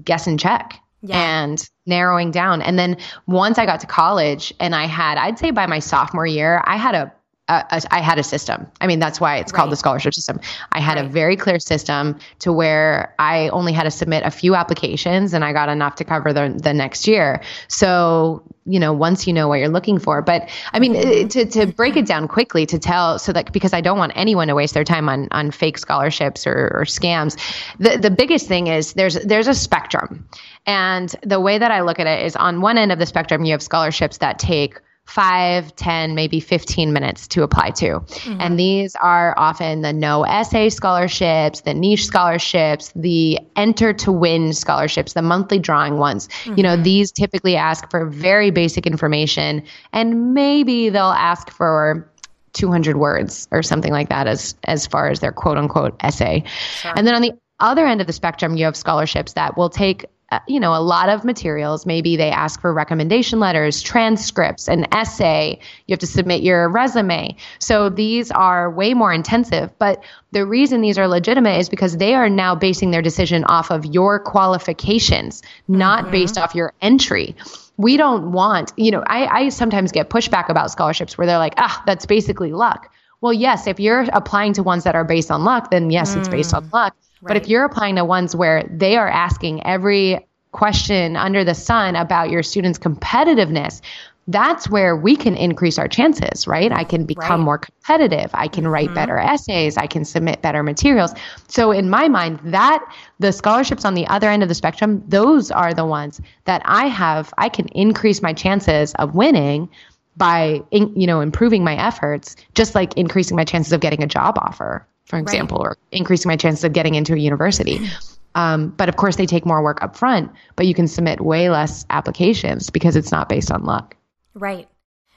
guess 0.03 0.27
and 0.27 0.41
check 0.41 0.81
yeah. 1.03 1.41
and 1.41 1.69
narrowing 1.85 2.31
down. 2.31 2.63
And 2.63 2.79
then 2.79 2.97
once 3.27 3.59
I 3.59 3.67
got 3.67 3.81
to 3.81 3.87
college 3.87 4.53
and 4.61 4.75
I 4.75 4.87
had, 4.87 5.19
I'd 5.19 5.39
say 5.39 5.51
by 5.51 5.67
my 5.67 5.79
sophomore 5.79 6.27
year, 6.27 6.63
I 6.67 6.77
had 6.77 6.95
a 6.95 7.13
I 7.49 8.01
had 8.01 8.19
a 8.19 8.25
system. 8.25 8.67
I 8.81 8.89
mean, 8.89 8.99
that's 8.99 9.21
why 9.21 9.37
it's 9.37 9.53
right. 9.53 9.57
called 9.57 9.71
the 9.71 9.77
scholarship 9.77 10.15
system. 10.15 10.41
I 10.73 10.81
had 10.81 10.97
right. 10.97 11.05
a 11.05 11.09
very 11.09 11.37
clear 11.37 11.61
system 11.61 12.19
to 12.41 12.53
where 12.53 13.15
I 13.21 13.51
only 13.51 13.73
had 13.73 13.85
to 13.85 13.91
submit 13.93 14.25
a 14.25 14.33
few 14.33 14.57
applications 14.57 15.33
and 15.33 15.45
I 15.45 15.53
got 15.53 15.69
enough 15.69 15.95
to 15.97 16.05
cover 16.05 16.33
the, 16.33 16.59
the 16.61 16.75
next 16.75 17.07
year. 17.07 17.43
So, 17.69 18.43
you 18.65 18.81
know, 18.81 18.93
once 18.93 19.29
you 19.29 19.33
know 19.33 19.47
what 19.47 19.61
you're 19.61 19.69
looking 19.69 20.01
for. 20.01 20.23
But 20.23 20.51
I 20.73 20.81
mean, 20.81 20.95
mm-hmm. 20.95 21.29
to, 21.29 21.47
to 21.47 21.67
break 21.67 21.97
it 21.97 22.07
down 22.07 22.27
quickly 22.27 22.67
to 22.67 22.81
tell 22.81 23.21
so 23.21 23.33
that 23.33 23.53
because 23.53 23.73
I 23.73 23.81
don't 23.81 23.99
want 23.99 24.13
anyone 24.17 24.49
to 24.49 24.57
waste 24.57 24.75
their 24.75 24.83
time 24.83 25.09
on, 25.09 25.29
on 25.31 25.53
fake 25.53 25.79
scholarships 25.79 26.49
or, 26.49 26.73
or 26.75 26.85
scams, 26.85 27.39
the, 27.79 27.97
the 27.97 28.11
biggest 28.11 28.49
thing 28.49 28.67
is 28.67 28.95
there's, 28.95 29.15
there's 29.15 29.47
a 29.47 29.55
spectrum. 29.55 30.29
And 30.67 31.15
the 31.23 31.39
way 31.39 31.59
that 31.59 31.71
I 31.71 31.83
look 31.83 32.01
at 32.01 32.09
it 32.09 32.27
is 32.27 32.35
on 32.35 32.61
one 32.61 32.77
end 32.77 32.91
of 32.91 32.99
the 32.99 33.07
spectrum, 33.07 33.45
you 33.45 33.53
have 33.53 33.63
scholarships 33.63 34.19
that 34.19 34.41
take 34.41 34.81
five, 35.07 35.75
ten, 35.77 36.15
maybe 36.15 36.41
15 36.41 36.93
minutes 36.93 37.29
to 37.29 37.43
apply 37.43 37.71
to. 37.71 38.01
Mm-hmm. 38.01 38.41
And 38.41 38.59
these 38.59 38.95
are 38.97 39.35
often 39.39 39.81
the 39.83 39.93
no 39.93 40.25
essay 40.25 40.69
scholarships, 40.69 41.61
the 41.61 41.75
niche 41.75 42.07
scholarships, 42.07 42.93
the 42.97 43.39
enter 43.55 43.93
to 43.95 44.13
win 44.13 44.53
scholarships, 44.53 45.13
the 45.13 45.23
monthly 45.23 45.59
drawing 45.59 45.99
ones. 45.99 46.29
Mm-hmm. 46.29 46.55
You 46.57 46.63
know, 46.65 46.75
mm-hmm. 46.75 46.83
these 46.83 47.13
typically 47.13 47.57
ask 47.57 47.89
for 47.91 48.07
very 48.07 48.51
basic 48.51 48.87
information 48.87 49.63
and 49.93 50.35
maybe 50.35 50.89
they'll 50.89 51.05
ask 51.05 51.51
for 51.51 52.11
200 52.55 52.97
words 52.97 53.47
or 53.53 53.63
something 53.63 53.93
like 53.93 54.09
that 54.09 54.27
as 54.27 54.57
as 54.65 54.87
far 54.87 55.09
as 55.09 55.21
their 55.21 55.33
quote 55.33 55.57
unquote 55.59 55.95
essay. 56.01 56.43
Sure. 56.81 56.93
And 56.97 57.07
then 57.07 57.15
on 57.15 57.23
the 57.23 57.33
other 57.61 57.87
end 57.87 58.01
of 58.01 58.07
the 58.07 58.13
spectrum, 58.13 58.57
you 58.57 58.65
have 58.65 58.77
scholarships 58.77 59.35
that 59.35 59.57
will 59.57 59.71
take 59.71 60.05
uh, 60.33 60.41
you 60.49 60.59
know, 60.59 60.75
a 60.75 60.83
lot 60.83 61.09
of 61.09 61.25
materials. 61.25 61.87
Maybe 61.87 62.17
they 62.17 62.31
ask 62.31 62.61
for 62.61 62.73
recommendation 62.73 63.39
letters, 63.39 63.81
transcripts, 63.81 64.67
an 64.67 64.93
essay. 64.93 65.61
You 65.87 65.93
have 65.93 66.01
to 66.01 66.07
submit 66.07 66.43
your 66.43 66.69
resume. 66.69 67.37
So 67.61 67.89
these 67.89 68.33
are 68.33 68.69
way 68.69 68.93
more 68.93 69.13
intensive. 69.13 69.71
But 69.79 70.03
the 70.33 70.45
reason 70.45 70.81
these 70.81 70.99
are 70.99 71.07
legitimate 71.07 71.61
is 71.61 71.69
because 71.69 71.99
they 71.99 72.15
are 72.15 72.29
now 72.29 72.57
basing 72.57 72.91
their 72.91 73.03
decision 73.03 73.45
off 73.45 73.71
of 73.71 73.85
your 73.85 74.19
qualifications, 74.19 75.43
not 75.69 76.03
mm-hmm. 76.03 76.13
based 76.13 76.39
off 76.39 76.57
your 76.57 76.73
entry. 76.83 77.37
We 77.77 77.97
don't 77.97 78.33
want, 78.33 78.73
you 78.77 78.91
know, 78.91 79.05
I, 79.07 79.27
I 79.27 79.49
sometimes 79.51 79.93
get 79.93 80.11
pushback 80.11 80.49
about 80.49 80.73
scholarships 80.73 81.17
where 81.17 81.27
they're 81.29 81.39
like, 81.39 81.55
ah, 81.59 81.83
that's 81.87 82.05
basically 82.05 82.53
luck. 82.53 82.93
Well, 83.21 83.33
yes, 83.33 83.67
if 83.67 83.79
you're 83.79 84.07
applying 84.13 84.55
to 84.55 84.63
ones 84.63 84.85
that 84.85 84.95
are 84.97 85.05
based 85.05 85.31
on 85.31 85.45
luck, 85.45 85.71
then 85.71 85.91
yes, 85.91 86.15
mm. 86.15 86.19
it's 86.19 86.29
based 86.29 86.53
on 86.53 86.65
mm. 86.65 86.73
luck. 86.73 86.97
Right. 87.21 87.29
But 87.29 87.37
if 87.37 87.49
you're 87.49 87.65
applying 87.65 87.97
to 87.97 88.05
ones 88.05 88.37
where 88.37 88.69
they 88.71 88.97
are 88.97 89.09
asking 89.09 89.65
every 89.67 90.27
question 90.53 91.17
under 91.17 91.45
the 91.45 91.55
sun 91.55 91.97
about 91.97 92.31
your 92.31 92.43
student's 92.43 92.79
competitiveness, 92.79 93.81
that's 94.29 94.69
where 94.69 94.97
we 94.97 95.15
can 95.15 95.37
increase 95.37 95.79
our 95.79 95.87
chances, 95.87 96.47
right? 96.47 96.73
I 96.73 96.83
can 96.83 97.05
become 97.05 97.41
Right. 97.41 97.45
more 97.45 97.59
competitive. 97.59 98.31
I 98.35 98.49
can 98.49 98.67
write 98.67 98.87
mm-hmm. 98.87 98.95
better 98.95 99.19
essays. 99.19 99.77
I 99.77 99.87
can 99.87 100.05
submit 100.05 100.43
better 100.43 100.63
materials. 100.63 101.15
So, 101.49 101.71
in 101.71 101.89
my 101.89 102.09
mind, 102.09 102.41
that 102.43 102.85
the 103.21 103.33
scholarships 103.33 103.85
on 103.85 103.95
the 103.95 104.07
other 104.09 104.29
end 104.29 104.43
of 104.43 104.49
the 104.49 104.55
spectrum, 104.55 105.03
those 105.07 105.51
are 105.51 105.73
the 105.73 105.85
ones 105.85 106.21
that 106.45 106.63
I 106.65 106.87
have, 106.89 107.33
I 107.39 107.49
can 107.49 107.69
increase 107.69 108.21
my 108.21 108.33
chances 108.33 108.95
of 108.95 109.15
winning 109.15 109.69
by, 110.17 110.63
you 110.71 111.07
know, 111.07 111.21
improving 111.21 111.63
my 111.63 111.77
efforts, 111.77 112.35
just 112.55 112.75
like 112.75 112.97
increasing 112.97 113.37
my 113.37 113.45
chances 113.45 113.73
of 113.73 113.81
getting 113.81 114.03
a 114.03 114.07
job 114.07 114.39
offer, 114.39 114.87
for 115.07 115.19
example, 115.19 115.59
or 115.59 115.77
increasing 115.93 116.29
my 116.29 116.37
chances 116.37 116.65
of 116.65 116.73
getting 116.73 116.95
into 116.95 117.15
a 117.15 117.19
university. 117.19 117.81
Um, 118.37 118.69
but 118.69 118.91
of 118.91 118.97
course, 118.97 119.17
they 119.17 119.25
take 119.25 119.47
more 119.47 119.63
work 119.63 119.83
up 119.83 119.97
front, 119.97 120.31
but 120.57 120.67
you 120.67 120.75
can 120.75 120.87
submit 120.89 121.23
way 121.23 121.49
less 121.49 121.87
applications 121.89 122.69
because 122.69 122.95
it's 122.95 123.11
not 123.11 123.31
based 123.31 123.51
on 123.51 123.65
luck. 123.65 123.97
Right. 124.35 124.69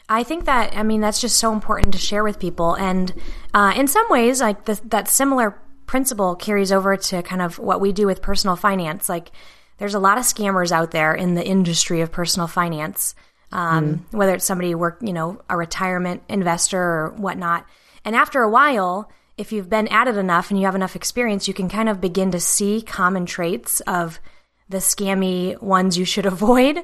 I 0.08 0.24
think 0.24 0.46
that, 0.46 0.74
I 0.77 0.84
mean, 0.84 1.01
that's 1.01 1.19
just 1.19 1.38
so 1.38 1.51
important 1.51 1.91
to 1.93 2.00
share 2.00 2.24
with 2.24 2.39
people. 2.39 2.75
And 2.75 3.13
uh, 3.53 3.74
in 3.75 3.88
some 3.88 4.05
ways, 4.10 4.39
like 4.39 4.63
the, 4.63 4.79
that 4.86 5.10
similar 5.10 5.62
principle 5.86 6.38
carries 6.38 6.72
over 6.72 6.96
to 6.96 7.22
kind 7.22 7.41
of 7.41 7.60
what 7.60 7.81
we 7.81 7.91
do 7.91 8.05
with 8.05 8.22
personal 8.22 8.55
finance. 8.55 9.10
Like, 9.10 9.31
there's 9.79 9.96
a 9.96 10.00
lot 10.00 10.17
of 10.17 10.24
scammers 10.24 10.72
out 10.72 10.91
there 10.91 11.13
in 11.13 11.36
the 11.36 11.46
industry 11.46 12.01
of 12.01 12.12
personal 12.12 12.48
finance, 12.48 13.15
um, 13.51 14.05
whether 14.12 14.36
it's 14.36 14.46
somebody 14.46 14.74
work, 14.75 15.00
you 15.01 15.13
know, 15.13 15.41
a 15.50 15.58
retirement 15.58 16.24
investor 16.29 16.81
or 16.81 17.13
whatnot. 17.17 17.65
And 18.05 18.15
after 18.15 18.41
a 18.41 18.50
while, 18.50 19.12
if 19.39 19.51
you've 19.51 19.69
been 19.69 19.88
at 19.88 20.08
it 20.08 20.17
enough 20.17 20.51
and 20.51 20.60
you 20.60 20.65
have 20.65 20.75
enough 20.75 20.96
experience, 20.96 21.48
you 21.48 21.53
can 21.53 21.69
kind 21.69 21.88
of 21.88 22.01
begin 22.01 22.31
to 22.31 22.39
see 22.39 22.81
common 22.81 23.25
traits 23.25 23.79
of 23.81 24.19
the 24.67 24.77
scammy 24.77 25.60
ones 25.62 25.98
you 25.98 26.05
should 26.05 26.25
avoid, 26.36 26.77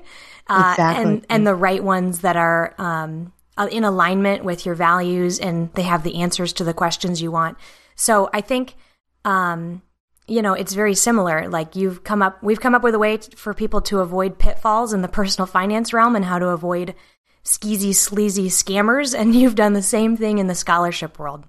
uh, 0.48 0.70
Exactly. 0.72 1.04
and 1.04 1.26
and 1.30 1.46
the 1.46 1.56
right 1.56 1.84
ones 1.84 2.22
that 2.22 2.36
are 2.36 2.74
um, 2.78 3.34
uh, 3.58 3.68
in 3.72 3.84
alignment 3.84 4.44
with 4.44 4.66
your 4.66 4.76
values 4.76 5.40
and 5.40 5.72
they 5.74 5.84
have 5.84 6.04
the 6.04 6.16
answers 6.16 6.54
to 6.54 6.64
the 6.64 6.74
questions 6.74 7.22
you 7.22 7.32
want. 7.32 7.58
So 7.96 8.30
I 8.34 8.42
think, 8.42 8.76
um, 9.24 9.82
you 10.28 10.42
know, 10.42 10.54
it's 10.54 10.74
very 10.74 10.96
similar. 10.96 11.48
Like 11.50 11.76
you've 11.76 12.04
come 12.04 12.22
up, 12.22 12.42
we've 12.44 12.60
come 12.60 12.76
up 12.76 12.84
with 12.84 12.96
a 12.96 13.00
way 13.00 13.18
t- 13.18 13.36
for 13.36 13.54
people 13.54 13.82
to 13.82 14.00
avoid 14.00 14.40
pitfalls 14.40 14.94
in 14.94 15.02
the 15.02 15.08
personal 15.08 15.46
finance 15.46 15.94
realm 15.94 16.16
and 16.16 16.26
how 16.26 16.40
to 16.40 16.48
avoid 16.48 16.96
skeezy, 17.44 17.94
sleazy 17.94 18.50
scammers, 18.50 19.18
and 19.18 19.36
you've 19.40 19.56
done 19.56 19.74
the 19.74 19.82
same 19.82 20.18
thing 20.18 20.38
in 20.40 20.48
the 20.48 20.56
scholarship 20.56 21.20
world. 21.20 21.46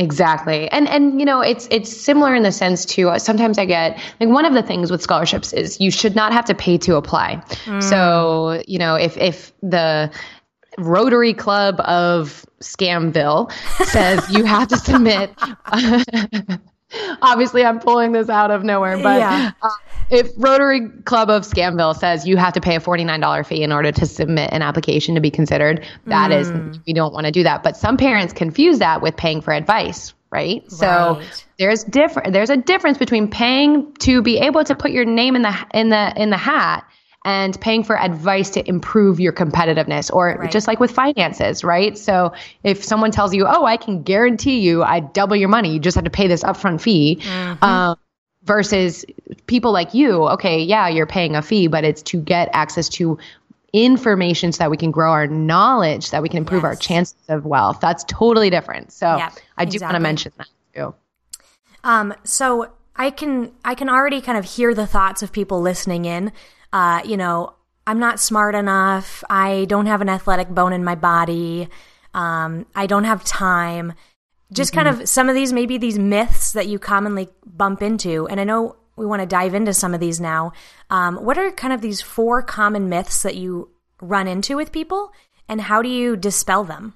Exactly. 0.00 0.66
And 0.70 0.88
and 0.88 1.20
you 1.20 1.26
know, 1.26 1.42
it's 1.42 1.68
it's 1.70 1.94
similar 1.94 2.34
in 2.34 2.42
the 2.42 2.50
sense 2.52 2.86
too. 2.86 3.12
Sometimes 3.18 3.58
I 3.58 3.66
get 3.66 4.00
like 4.18 4.30
one 4.30 4.46
of 4.46 4.54
the 4.54 4.62
things 4.62 4.90
with 4.90 5.02
scholarships 5.02 5.52
is 5.52 5.78
you 5.78 5.90
should 5.90 6.16
not 6.16 6.32
have 6.32 6.46
to 6.46 6.54
pay 6.54 6.78
to 6.78 6.96
apply. 6.96 7.42
So, 7.80 8.62
you 8.66 8.78
know, 8.78 8.94
if 8.94 9.18
if 9.18 9.52
the 9.62 10.10
Rotary 10.78 11.34
Club 11.34 11.80
of 11.80 12.46
Scamville 12.62 13.52
says 13.88 14.26
you 14.34 14.44
have 14.44 14.68
to 14.68 14.76
submit 14.88 15.34
Obviously, 17.22 17.64
I'm 17.64 17.78
pulling 17.78 18.12
this 18.12 18.28
out 18.28 18.50
of 18.50 18.64
nowhere, 18.64 18.96
but 18.96 19.18
Yeah. 19.20 19.50
uh, 19.62 19.68
if 20.10 20.30
Rotary 20.36 20.88
Club 21.04 21.30
of 21.30 21.42
Scamville 21.42 21.96
says 21.96 22.26
you 22.26 22.36
have 22.36 22.52
to 22.54 22.60
pay 22.60 22.76
a 22.76 22.80
$49 22.80 23.46
fee 23.46 23.62
in 23.62 23.72
order 23.72 23.92
to 23.92 24.06
submit 24.06 24.50
an 24.52 24.62
application 24.62 25.14
to 25.14 25.20
be 25.20 25.30
considered, 25.30 25.86
that 26.06 26.32
is, 26.32 26.52
we 26.86 26.92
don't 26.92 27.12
want 27.12 27.26
to 27.26 27.32
do 27.32 27.42
that. 27.44 27.62
But 27.62 27.76
some 27.76 27.96
parents 27.96 28.32
confuse 28.32 28.78
that 28.78 29.02
with 29.02 29.16
paying 29.16 29.40
for 29.40 29.52
advice, 29.52 30.12
right? 30.30 30.68
So 30.70 31.20
there's 31.58 31.84
different 31.84 32.32
there's 32.32 32.50
a 32.50 32.56
difference 32.56 32.98
between 32.98 33.28
paying 33.28 33.92
to 34.00 34.22
be 34.22 34.38
able 34.38 34.64
to 34.64 34.74
put 34.74 34.90
your 34.90 35.04
name 35.04 35.36
in 35.36 35.42
the 35.42 35.54
in 35.74 35.90
the 35.90 36.12
in 36.16 36.30
the 36.30 36.36
hat 36.36 36.84
and 37.24 37.60
paying 37.60 37.84
for 37.84 38.00
advice 38.00 38.50
to 38.50 38.66
improve 38.66 39.20
your 39.20 39.32
competitiveness 39.32 40.10
or 40.10 40.36
Right. 40.38 40.50
just 40.50 40.66
like 40.66 40.80
with 40.80 40.90
finances, 40.90 41.62
right? 41.62 41.98
So 41.98 42.32
if 42.64 42.82
someone 42.82 43.10
tells 43.10 43.34
you, 43.34 43.46
"Oh, 43.46 43.66
I 43.66 43.76
can 43.76 44.02
guarantee 44.02 44.60
you 44.60 44.82
I 44.82 45.00
double 45.00 45.36
your 45.36 45.50
money, 45.50 45.74
you 45.74 45.80
just 45.80 45.96
have 45.96 46.04
to 46.04 46.10
pay 46.10 46.28
this 46.28 46.42
upfront 46.42 46.80
fee." 46.80 47.20
Um, 47.60 47.96
versus 48.44 49.04
people 49.46 49.72
like 49.72 49.94
you, 49.94 50.28
okay, 50.28 50.62
yeah, 50.62 50.88
you're 50.88 51.06
paying 51.06 51.36
a 51.36 51.42
fee, 51.42 51.66
but 51.66 51.84
it's 51.84 52.02
to 52.02 52.20
get 52.20 52.48
access 52.52 52.88
to 52.88 53.18
information 53.72 54.52
so 54.52 54.64
that 54.64 54.70
we 54.70 54.76
can 54.76 54.90
grow 54.90 55.12
our 55.12 55.26
knowledge, 55.26 56.04
so 56.04 56.16
that 56.16 56.22
we 56.22 56.28
can 56.28 56.38
improve 56.38 56.64
our 56.64 56.74
chances 56.74 57.16
of 57.28 57.44
wealth. 57.44 57.78
That's 57.80 58.04
totally 58.04 58.50
different. 58.50 58.92
So 58.92 59.16
Yeah, 59.16 59.30
I 59.56 59.64
do 59.64 59.78
want 59.80 59.94
to 59.94 60.00
mention 60.00 60.32
that 60.38 60.48
too. 60.74 60.94
Um, 61.84 62.14
so 62.24 62.72
I 62.96 63.10
can 63.10 63.52
I 63.64 63.74
can 63.74 63.88
already 63.88 64.20
kind 64.20 64.36
of 64.36 64.44
hear 64.44 64.74
the 64.74 64.86
thoughts 64.86 65.22
of 65.22 65.32
people 65.32 65.60
listening 65.60 66.04
in. 66.04 66.32
Uh, 66.72 67.02
you 67.04 67.16
know, 67.16 67.54
I'm 67.86 67.98
not 67.98 68.20
smart 68.20 68.54
enough. 68.54 69.24
I 69.30 69.66
don't 69.66 69.86
have 69.86 70.00
an 70.00 70.08
athletic 70.08 70.48
bone 70.48 70.72
in 70.72 70.84
my 70.84 70.94
body. 70.94 71.68
Um, 72.12 72.66
I 72.74 72.86
don't 72.86 73.04
have 73.04 73.24
time. 73.24 73.92
Just 74.52 74.72
kind 74.72 74.88
of 74.88 75.08
some 75.08 75.28
of 75.28 75.34
these 75.34 75.52
maybe 75.52 75.78
these 75.78 75.98
myths 75.98 76.52
that 76.52 76.66
you 76.66 76.78
commonly 76.78 77.28
bump 77.46 77.82
into, 77.82 78.26
and 78.28 78.40
I 78.40 78.44
know 78.44 78.76
we 78.96 79.06
want 79.06 79.22
to 79.22 79.26
dive 79.26 79.54
into 79.54 79.72
some 79.72 79.94
of 79.94 80.00
these 80.00 80.20
now. 80.20 80.52
Um, 80.90 81.16
what 81.16 81.38
are 81.38 81.50
kind 81.52 81.72
of 81.72 81.80
these 81.80 82.00
four 82.00 82.42
common 82.42 82.88
myths 82.88 83.22
that 83.22 83.36
you 83.36 83.70
run 84.00 84.26
into 84.26 84.56
with 84.56 84.72
people, 84.72 85.12
and 85.48 85.60
how 85.60 85.82
do 85.82 85.88
you 85.88 86.16
dispel 86.16 86.64
them? 86.64 86.94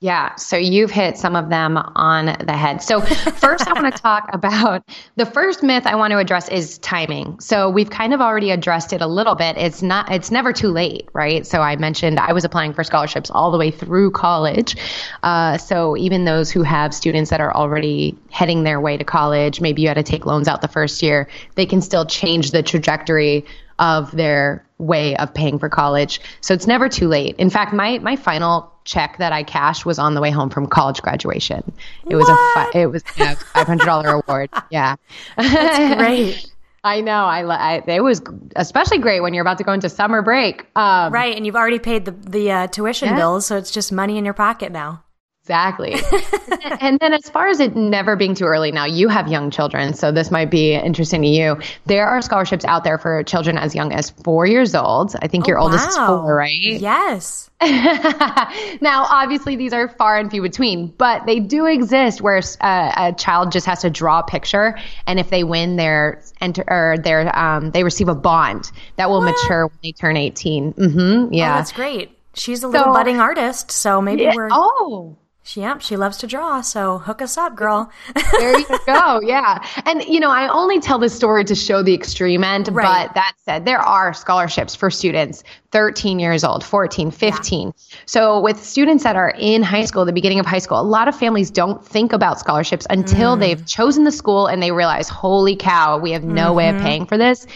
Yeah, 0.00 0.36
so 0.36 0.56
you've 0.56 0.92
hit 0.92 1.18
some 1.18 1.34
of 1.34 1.48
them 1.48 1.76
on 1.76 2.26
the 2.26 2.52
head. 2.52 2.80
So, 2.82 3.00
first, 3.00 3.66
I 3.66 3.72
want 3.72 3.92
to 3.92 4.00
talk 4.00 4.28
about 4.32 4.88
the 5.16 5.26
first 5.26 5.64
myth 5.64 5.88
I 5.88 5.96
want 5.96 6.12
to 6.12 6.18
address 6.18 6.48
is 6.48 6.78
timing. 6.78 7.40
So, 7.40 7.68
we've 7.68 7.90
kind 7.90 8.14
of 8.14 8.20
already 8.20 8.52
addressed 8.52 8.92
it 8.92 9.00
a 9.00 9.08
little 9.08 9.34
bit. 9.34 9.56
It's 9.56 9.82
not, 9.82 10.12
it's 10.12 10.30
never 10.30 10.52
too 10.52 10.68
late, 10.68 11.08
right? 11.14 11.44
So, 11.44 11.62
I 11.62 11.74
mentioned 11.74 12.20
I 12.20 12.32
was 12.32 12.44
applying 12.44 12.74
for 12.74 12.84
scholarships 12.84 13.28
all 13.28 13.50
the 13.50 13.58
way 13.58 13.72
through 13.72 14.12
college. 14.12 14.76
Uh, 15.24 15.58
so, 15.58 15.96
even 15.96 16.24
those 16.24 16.52
who 16.52 16.62
have 16.62 16.94
students 16.94 17.30
that 17.30 17.40
are 17.40 17.52
already 17.52 18.16
heading 18.30 18.62
their 18.62 18.80
way 18.80 18.98
to 18.98 19.04
college, 19.04 19.60
maybe 19.60 19.82
you 19.82 19.88
had 19.88 19.94
to 19.94 20.04
take 20.04 20.24
loans 20.24 20.46
out 20.46 20.62
the 20.62 20.68
first 20.68 21.02
year, 21.02 21.28
they 21.56 21.66
can 21.66 21.82
still 21.82 22.06
change 22.06 22.52
the 22.52 22.62
trajectory 22.62 23.44
of 23.78 24.10
their 24.12 24.64
way 24.78 25.16
of 25.16 25.32
paying 25.34 25.58
for 25.58 25.68
college. 25.68 26.20
So 26.40 26.54
it's 26.54 26.66
never 26.66 26.88
too 26.88 27.08
late. 27.08 27.36
In 27.36 27.50
fact, 27.50 27.72
my 27.72 27.98
my 27.98 28.16
final 28.16 28.72
check 28.84 29.18
that 29.18 29.32
I 29.32 29.42
cashed 29.42 29.84
was 29.84 29.98
on 29.98 30.14
the 30.14 30.20
way 30.20 30.30
home 30.30 30.50
from 30.50 30.66
college 30.66 31.02
graduation. 31.02 31.62
It 32.08 32.16
was 32.16 32.28
a 32.28 32.34
fi- 32.54 32.70
it 32.74 32.86
was 32.86 33.02
a 33.18 33.34
five 33.36 33.66
hundred 33.66 33.86
dollar 33.86 34.22
award. 34.26 34.50
Yeah, 34.70 34.96
that's 35.36 35.96
Great, 35.96 36.50
I 36.84 37.00
know. 37.00 37.24
I, 37.24 37.42
I 37.42 37.82
it 37.86 38.02
was 38.02 38.22
especially 38.56 38.98
great 38.98 39.20
when 39.20 39.34
you're 39.34 39.42
about 39.42 39.58
to 39.58 39.64
go 39.64 39.72
into 39.72 39.88
summer 39.88 40.22
break. 40.22 40.64
Um, 40.76 41.12
right? 41.12 41.36
And 41.36 41.44
you've 41.44 41.56
already 41.56 41.78
paid 41.78 42.04
the 42.04 42.12
the 42.12 42.50
uh, 42.52 42.66
tuition 42.68 43.08
Yeah. 43.08 43.16
bills, 43.16 43.46
so 43.46 43.56
it's 43.56 43.70
just 43.70 43.92
money 43.92 44.16
in 44.16 44.24
your 44.24 44.34
pocket 44.34 44.72
now. 44.72 45.02
Exactly. 45.48 45.94
and 46.80 46.98
then, 47.00 47.14
as 47.14 47.30
far 47.30 47.48
as 47.48 47.58
it 47.58 47.74
never 47.74 48.16
being 48.16 48.34
too 48.34 48.44
early, 48.44 48.70
now 48.70 48.84
you 48.84 49.08
have 49.08 49.28
young 49.28 49.50
children, 49.50 49.94
so 49.94 50.12
this 50.12 50.30
might 50.30 50.50
be 50.50 50.74
interesting 50.74 51.22
to 51.22 51.28
you. 51.28 51.56
There 51.86 52.06
are 52.06 52.20
scholarships 52.20 52.66
out 52.66 52.84
there 52.84 52.98
for 52.98 53.22
children 53.22 53.56
as 53.56 53.74
young 53.74 53.90
as 53.94 54.10
four 54.10 54.44
years 54.44 54.74
old. 54.74 55.16
I 55.22 55.26
think 55.28 55.46
your 55.46 55.58
oldest 55.58 55.88
is 55.88 55.96
Oh, 55.98 56.20
four, 56.20 56.34
right? 56.34 56.52
Yes. 56.52 57.48
now, 57.62 59.06
obviously, 59.08 59.56
these 59.56 59.72
are 59.72 59.88
far 59.88 60.18
and 60.18 60.30
few 60.30 60.42
between, 60.42 60.88
but 60.98 61.24
they 61.24 61.40
do 61.40 61.64
exist 61.64 62.20
where 62.20 62.42
uh, 62.60 62.92
a 62.96 63.12
child 63.14 63.50
just 63.50 63.64
has 63.66 63.80
to 63.80 63.90
draw 63.90 64.18
a 64.20 64.24
picture, 64.24 64.78
and 65.06 65.18
if 65.18 65.30
they 65.30 65.44
win, 65.44 65.76
they're 65.76 66.22
enter 66.42 66.62
or 66.68 66.96
they're 67.02 67.34
um, 67.36 67.70
they 67.70 67.84
receive 67.84 68.08
a 68.08 68.14
bond 68.14 68.70
that 68.96 69.08
will 69.08 69.22
mature 69.22 69.66
when 69.68 69.78
they 69.82 69.92
turn 69.92 70.18
eighteen. 70.18 70.72
hmm 70.72 70.98
Oh, 70.98 71.28
Yeah. 71.32 71.56
that's 71.56 71.72
great. 71.72 72.10
She's 72.34 72.62
a 72.62 72.68
little 72.68 72.84
So- 72.86 72.92
budding 72.92 73.18
artist, 73.18 73.70
so 73.72 74.00
maybe 74.02 74.22
Yeah. 74.24 74.34
we're. 74.36 74.48
Oh. 74.52 75.16
She, 75.48 75.62
yep, 75.62 75.80
she 75.80 75.96
loves 75.96 76.18
to 76.18 76.26
draw, 76.26 76.60
so 76.60 76.98
hook 76.98 77.22
us 77.22 77.38
up, 77.38 77.56
girl. 77.56 77.90
There 78.38 78.58
you 78.58 78.66
go. 78.84 79.20
Yeah. 79.22 79.64
And, 79.86 80.04
you 80.04 80.20
know, 80.20 80.28
I 80.30 80.46
only 80.48 80.78
tell 80.78 80.98
this 80.98 81.14
story 81.14 81.42
to 81.46 81.54
show 81.54 81.82
the 81.82 81.94
extreme 81.94 82.44
end. 82.44 82.68
Right. 82.70 83.06
But 83.06 83.14
that 83.14 83.32
said, 83.46 83.64
there 83.64 83.78
are 83.80 84.12
scholarships 84.12 84.74
for 84.74 84.90
students 84.90 85.42
13 85.72 86.18
years 86.18 86.44
old, 86.44 86.62
14, 86.62 87.10
15. 87.10 87.72
So, 88.04 88.40
with 88.40 88.62
students 88.62 89.04
that 89.04 89.16
are 89.16 89.30
in 89.38 89.62
high 89.62 89.86
school, 89.86 90.04
the 90.04 90.12
beginning 90.12 90.38
of 90.38 90.44
high 90.44 90.58
school, 90.58 90.78
a 90.78 90.82
lot 90.82 91.08
of 91.08 91.18
families 91.18 91.50
don't 91.50 91.82
think 91.82 92.12
about 92.12 92.38
scholarships 92.38 92.86
until 92.90 93.34
Mm. 93.36 93.40
they've 93.40 93.66
chosen 93.66 94.04
the 94.04 94.12
school 94.12 94.46
and 94.48 94.62
they 94.62 94.70
realize, 94.72 95.08
holy 95.08 95.56
cow, 95.56 95.96
we 95.96 96.10
have 96.10 96.24
no 96.24 96.52
way 96.52 96.66
Mm-hmm. 96.66 96.76
of 96.76 96.82
paying 96.82 97.06
for 97.06 97.16
this. 97.16 97.46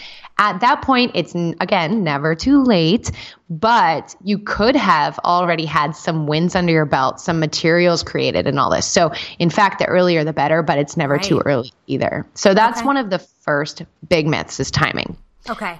At 0.45 0.59
that 0.59 0.81
point, 0.81 1.11
it's 1.15 1.33
again 1.33 2.03
never 2.03 2.35
too 2.35 2.63
late, 2.63 3.09
but 3.49 4.13
you 4.25 4.39
could 4.39 4.75
have 4.75 5.17
already 5.19 5.63
had 5.63 5.95
some 5.95 6.27
wins 6.27 6.53
under 6.53 6.73
your 6.73 6.85
belt, 6.85 7.21
some 7.21 7.39
materials 7.39 8.03
created, 8.03 8.45
and 8.45 8.59
all 8.59 8.69
this. 8.69 8.85
So, 8.85 9.13
in 9.39 9.49
fact, 9.49 9.79
the 9.79 9.85
earlier 9.85 10.25
the 10.25 10.33
better, 10.33 10.61
but 10.61 10.77
it's 10.77 10.97
never 10.97 11.17
too 11.17 11.41
early 11.45 11.71
either. 11.87 12.27
So, 12.33 12.53
that's 12.53 12.79
Okay. 12.79 12.85
one 12.87 12.97
of 12.97 13.09
the 13.09 13.19
first 13.19 13.83
big 14.09 14.27
myths 14.27 14.59
is 14.59 14.69
timing. 14.69 15.15
Okay. 15.49 15.79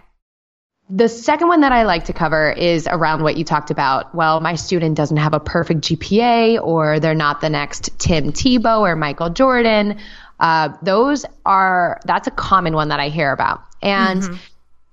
The 0.89 1.09
second 1.09 1.49
one 1.49 1.61
that 1.61 1.73
I 1.73 1.83
like 1.83 2.05
to 2.05 2.13
cover 2.13 2.49
is 2.49 2.87
around 2.89 3.21
what 3.23 3.35
you 3.35 3.43
talked 3.43 3.69
about. 3.71 4.15
Well, 4.15 4.39
my 4.39 4.55
student 4.55 4.95
doesn't 4.95 5.17
have 5.17 5.33
a 5.33 5.39
perfect 5.41 5.81
GPA, 5.81 6.57
or 6.63 7.01
they're 7.01 7.15
not 7.15 7.41
the 7.41 7.49
next 7.49 7.89
Tim 7.99 8.31
Tebow 8.31 8.79
or 8.79 8.95
Michael 8.95 9.29
Jordan. 9.29 9.97
Uh, 10.39 10.69
those 10.81 11.25
are 11.45 11.99
that's 12.05 12.27
a 12.27 12.31
common 12.31 12.73
one 12.73 12.89
that 12.89 12.99
I 13.01 13.09
hear 13.09 13.31
about, 13.31 13.61
and 13.81 14.39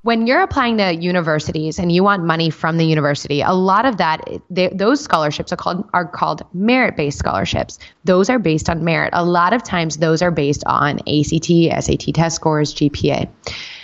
when 0.02 0.26
you're 0.26 0.40
applying 0.40 0.78
to 0.78 0.94
universities 0.94 1.78
and 1.78 1.92
you 1.92 2.02
want 2.02 2.24
money 2.24 2.48
from 2.48 2.78
the 2.78 2.84
university, 2.84 3.42
a 3.42 3.52
lot 3.52 3.84
of 3.84 3.98
that 3.98 4.20
they, 4.48 4.68
those 4.68 5.00
scholarships 5.00 5.52
are 5.52 5.56
called 5.56 5.88
are 5.92 6.06
called 6.06 6.42
merit-based 6.54 7.18
scholarships. 7.18 7.78
Those 8.04 8.30
are 8.30 8.38
based 8.38 8.70
on 8.70 8.82
merit. 8.82 9.10
A 9.12 9.24
lot 9.24 9.52
of 9.52 9.62
times 9.62 9.98
those 9.98 10.22
are 10.22 10.30
based 10.30 10.64
on 10.66 11.00
ACT, 11.00 11.84
SAT 11.84 12.14
test 12.14 12.36
scores, 12.36 12.74
GPA. 12.74 13.28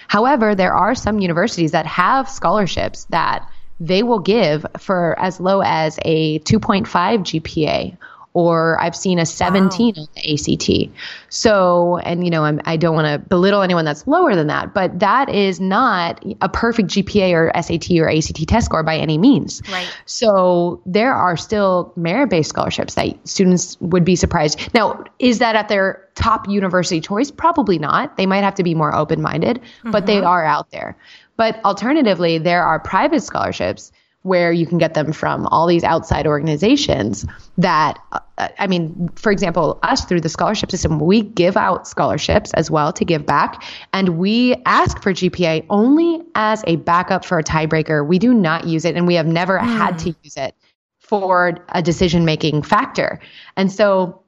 However, 0.08 0.54
there 0.54 0.74
are 0.74 0.94
some 0.94 1.18
universities 1.18 1.72
that 1.72 1.86
have 1.86 2.30
scholarships 2.30 3.04
that 3.06 3.46
they 3.78 4.02
will 4.02 4.20
give 4.20 4.64
for 4.78 5.18
as 5.18 5.38
low 5.38 5.60
as 5.60 5.98
a 6.02 6.38
2.5 6.40 6.86
GPA 6.86 7.98
or 8.36 8.78
I've 8.82 8.94
seen 8.94 9.18
a 9.18 9.24
17 9.24 9.94
wow. 9.96 10.02
on 10.02 10.08
the 10.14 10.34
ACT. 10.34 10.94
So, 11.30 11.96
and 12.04 12.22
you 12.22 12.30
know, 12.30 12.44
I'm, 12.44 12.60
I 12.66 12.76
do 12.76 12.88
not 12.88 12.94
want 12.94 13.06
to 13.06 13.28
belittle 13.30 13.62
anyone 13.62 13.86
that's 13.86 14.06
lower 14.06 14.36
than 14.36 14.48
that, 14.48 14.74
but 14.74 14.98
that 14.98 15.30
is 15.30 15.58
not 15.58 16.22
a 16.42 16.48
perfect 16.50 16.90
GPA 16.90 17.32
or 17.32 17.62
SAT 17.62 17.98
or 17.98 18.10
ACT 18.10 18.46
test 18.46 18.66
score 18.66 18.82
by 18.82 18.98
any 18.98 19.16
means. 19.16 19.62
Right. 19.72 19.88
So 20.04 20.82
there 20.84 21.14
are 21.14 21.38
still 21.38 21.94
merit-based 21.96 22.50
scholarships 22.50 22.94
that 22.96 23.26
students 23.26 23.80
would 23.80 24.04
be 24.04 24.16
surprised. 24.16 24.74
Now, 24.74 25.02
is 25.18 25.38
that 25.38 25.56
at 25.56 25.70
their 25.70 26.06
top 26.14 26.46
university 26.46 27.00
choice? 27.00 27.30
Probably 27.30 27.78
not. 27.78 28.18
They 28.18 28.26
might 28.26 28.44
have 28.44 28.56
to 28.56 28.62
be 28.62 28.74
more 28.74 28.94
open-minded, 28.94 29.62
mm-hmm. 29.62 29.92
but 29.92 30.04
they 30.04 30.16
mm-hmm. 30.16 30.26
are 30.26 30.44
out 30.44 30.70
there. 30.72 30.94
But 31.38 31.58
alternatively, 31.64 32.36
there 32.36 32.64
are 32.64 32.78
private 32.80 33.22
scholarships 33.22 33.92
where 34.26 34.52
you 34.52 34.66
can 34.66 34.78
get 34.78 34.94
them 34.94 35.12
from 35.12 35.46
all 35.46 35.66
these 35.66 35.84
outside 35.84 36.26
organizations 36.26 37.24
that 37.56 37.98
uh, 38.12 38.48
i 38.58 38.66
mean 38.66 39.08
for 39.16 39.32
example 39.32 39.78
us 39.82 40.04
through 40.04 40.20
the 40.20 40.28
scholarship 40.28 40.70
system 40.70 40.98
we 40.98 41.22
give 41.22 41.56
out 41.56 41.86
scholarships 41.86 42.52
as 42.54 42.70
well 42.70 42.92
to 42.92 43.04
give 43.04 43.24
back. 43.24 43.62
And 43.92 44.18
we 44.18 44.56
ask 44.66 45.02
for 45.02 45.12
gpa 45.12 45.64
only 45.70 46.22
as 46.34 46.62
a 46.66 46.76
backup 46.76 47.24
for 47.24 47.38
a 47.38 47.44
tiebreaker. 47.44 48.06
We 48.06 48.18
do 48.18 48.34
not 48.34 48.66
use 48.66 48.84
it 48.84 48.96
and 48.96 49.06
we 49.06 49.14
have 49.14 49.26
never 49.26 49.58
mm. 49.58 49.64
had 49.64 49.98
to 50.00 50.14
use 50.22 50.36
it 50.36 50.54
for 50.98 51.58
a 51.68 51.82
decision 51.82 52.24
making 52.24 52.62
factor. 52.62 53.20
And 53.56 53.70
so 53.70 54.22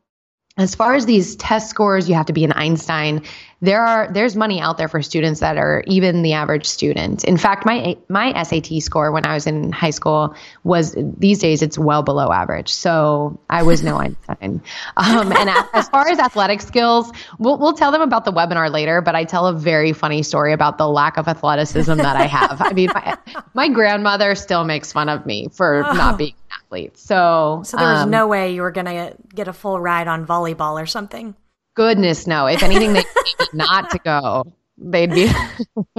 as 0.58 0.74
far 0.74 0.94
as 0.94 1.06
these 1.06 1.36
test 1.36 1.70
scores, 1.70 2.08
you 2.08 2.16
have 2.16 2.26
to 2.26 2.32
be 2.32 2.44
an 2.44 2.52
Einstein. 2.52 3.22
There 3.60 3.84
are 3.84 4.12
there's 4.12 4.36
money 4.36 4.60
out 4.60 4.76
there 4.76 4.88
for 4.88 5.02
students 5.02 5.40
that 5.40 5.56
are 5.56 5.82
even 5.86 6.22
the 6.22 6.32
average 6.32 6.66
student. 6.66 7.24
In 7.24 7.36
fact, 7.36 7.64
my 7.64 7.96
my 8.08 8.42
SAT 8.42 8.82
score 8.82 9.10
when 9.12 9.24
I 9.24 9.34
was 9.34 9.46
in 9.46 9.72
high 9.72 9.90
school 9.90 10.34
was 10.64 10.96
these 10.96 11.38
days 11.38 11.62
it's 11.62 11.78
well 11.78 12.02
below 12.02 12.30
average. 12.32 12.72
So 12.72 13.40
I 13.50 13.62
was 13.62 13.82
no 13.82 13.96
Einstein. 14.00 14.60
Um, 14.96 15.32
and 15.32 15.50
as 15.72 15.88
far 15.88 16.08
as 16.08 16.18
athletic 16.18 16.60
skills, 16.60 17.10
we'll 17.38 17.58
we'll 17.58 17.72
tell 17.72 17.92
them 17.92 18.02
about 18.02 18.24
the 18.24 18.32
webinar 18.32 18.70
later. 18.70 19.00
But 19.00 19.14
I 19.14 19.24
tell 19.24 19.46
a 19.46 19.52
very 19.52 19.92
funny 19.92 20.22
story 20.24 20.52
about 20.52 20.78
the 20.78 20.88
lack 20.88 21.16
of 21.18 21.28
athleticism 21.28 21.94
that 21.96 22.16
I 22.16 22.26
have. 22.26 22.60
I 22.60 22.72
mean, 22.72 22.90
my, 22.94 23.16
my 23.54 23.68
grandmother 23.68 24.34
still 24.34 24.64
makes 24.64 24.92
fun 24.92 25.08
of 25.08 25.24
me 25.24 25.48
for 25.52 25.84
oh. 25.84 25.92
not 25.92 26.18
being 26.18 26.34
athletes. 26.68 27.02
So, 27.02 27.62
so 27.64 27.76
there 27.76 27.87
was 27.87 28.02
um, 28.02 28.10
no 28.10 28.26
way 28.26 28.54
you 28.54 28.62
were 28.62 28.70
going 28.70 28.87
to 28.87 29.16
get 29.34 29.48
a 29.48 29.52
full 29.52 29.80
ride 29.80 30.08
on 30.08 30.26
volleyball 30.26 30.80
or 30.80 30.87
something. 30.87 31.34
Goodness, 31.75 32.26
no. 32.26 32.46
If 32.46 32.62
anything, 32.62 32.92
they 32.92 33.04
not 33.52 33.90
to 33.90 33.98
go. 33.98 34.44
They'd 34.80 35.10
be. 35.10 35.26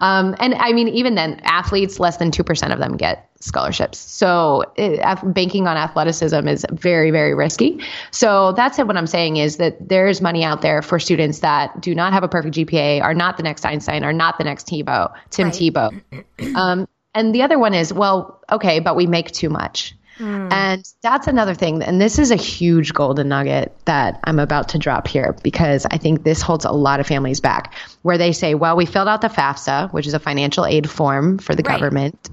um, 0.00 0.34
and 0.40 0.54
I 0.54 0.72
mean, 0.72 0.88
even 0.88 1.14
then, 1.14 1.40
athletes, 1.44 2.00
less 2.00 2.16
than 2.16 2.32
2% 2.32 2.72
of 2.72 2.78
them 2.78 2.96
get 2.96 3.30
scholarships. 3.38 3.98
So 3.98 4.64
it, 4.76 5.00
banking 5.34 5.68
on 5.68 5.76
athleticism 5.76 6.48
is 6.48 6.66
very, 6.72 7.12
very 7.12 7.34
risky. 7.34 7.80
So 8.10 8.52
that's 8.52 8.78
what 8.78 8.96
I'm 8.96 9.06
saying 9.06 9.36
is 9.36 9.58
that 9.58 9.88
there's 9.88 10.20
money 10.20 10.42
out 10.42 10.62
there 10.62 10.82
for 10.82 10.98
students 10.98 11.40
that 11.40 11.80
do 11.80 11.94
not 11.94 12.12
have 12.12 12.24
a 12.24 12.28
perfect 12.28 12.56
GPA, 12.56 13.02
are 13.02 13.14
not 13.14 13.36
the 13.36 13.44
next 13.44 13.64
Einstein, 13.64 14.02
are 14.02 14.12
not 14.12 14.38
the 14.38 14.44
next 14.44 14.66
Tebow, 14.66 15.12
Tim 15.30 15.48
right. 15.48 15.54
Tebow. 15.54 16.24
Um, 16.56 16.88
and 17.14 17.34
the 17.34 17.42
other 17.42 17.58
one 17.58 17.74
is, 17.74 17.92
well, 17.92 18.42
okay, 18.50 18.80
but 18.80 18.96
we 18.96 19.06
make 19.06 19.30
too 19.32 19.50
much. 19.50 19.94
Mm. 20.18 20.52
And 20.52 20.92
that's 21.02 21.26
another 21.26 21.54
thing. 21.54 21.82
And 21.82 22.00
this 22.00 22.18
is 22.18 22.30
a 22.30 22.36
huge 22.36 22.92
golden 22.92 23.28
nugget 23.28 23.74
that 23.86 24.20
I'm 24.24 24.38
about 24.38 24.68
to 24.70 24.78
drop 24.78 25.08
here 25.08 25.34
because 25.42 25.86
I 25.90 25.98
think 25.98 26.22
this 26.22 26.42
holds 26.42 26.64
a 26.64 26.70
lot 26.70 27.00
of 27.00 27.06
families 27.06 27.40
back 27.40 27.74
where 28.02 28.18
they 28.18 28.32
say, 28.32 28.54
well, 28.54 28.76
we 28.76 28.86
filled 28.86 29.08
out 29.08 29.22
the 29.22 29.28
FAFSA, 29.28 29.92
which 29.92 30.06
is 30.06 30.14
a 30.14 30.18
financial 30.18 30.66
aid 30.66 30.88
form 30.88 31.38
for 31.38 31.54
the 31.54 31.62
right. 31.62 31.78
government. 31.78 32.30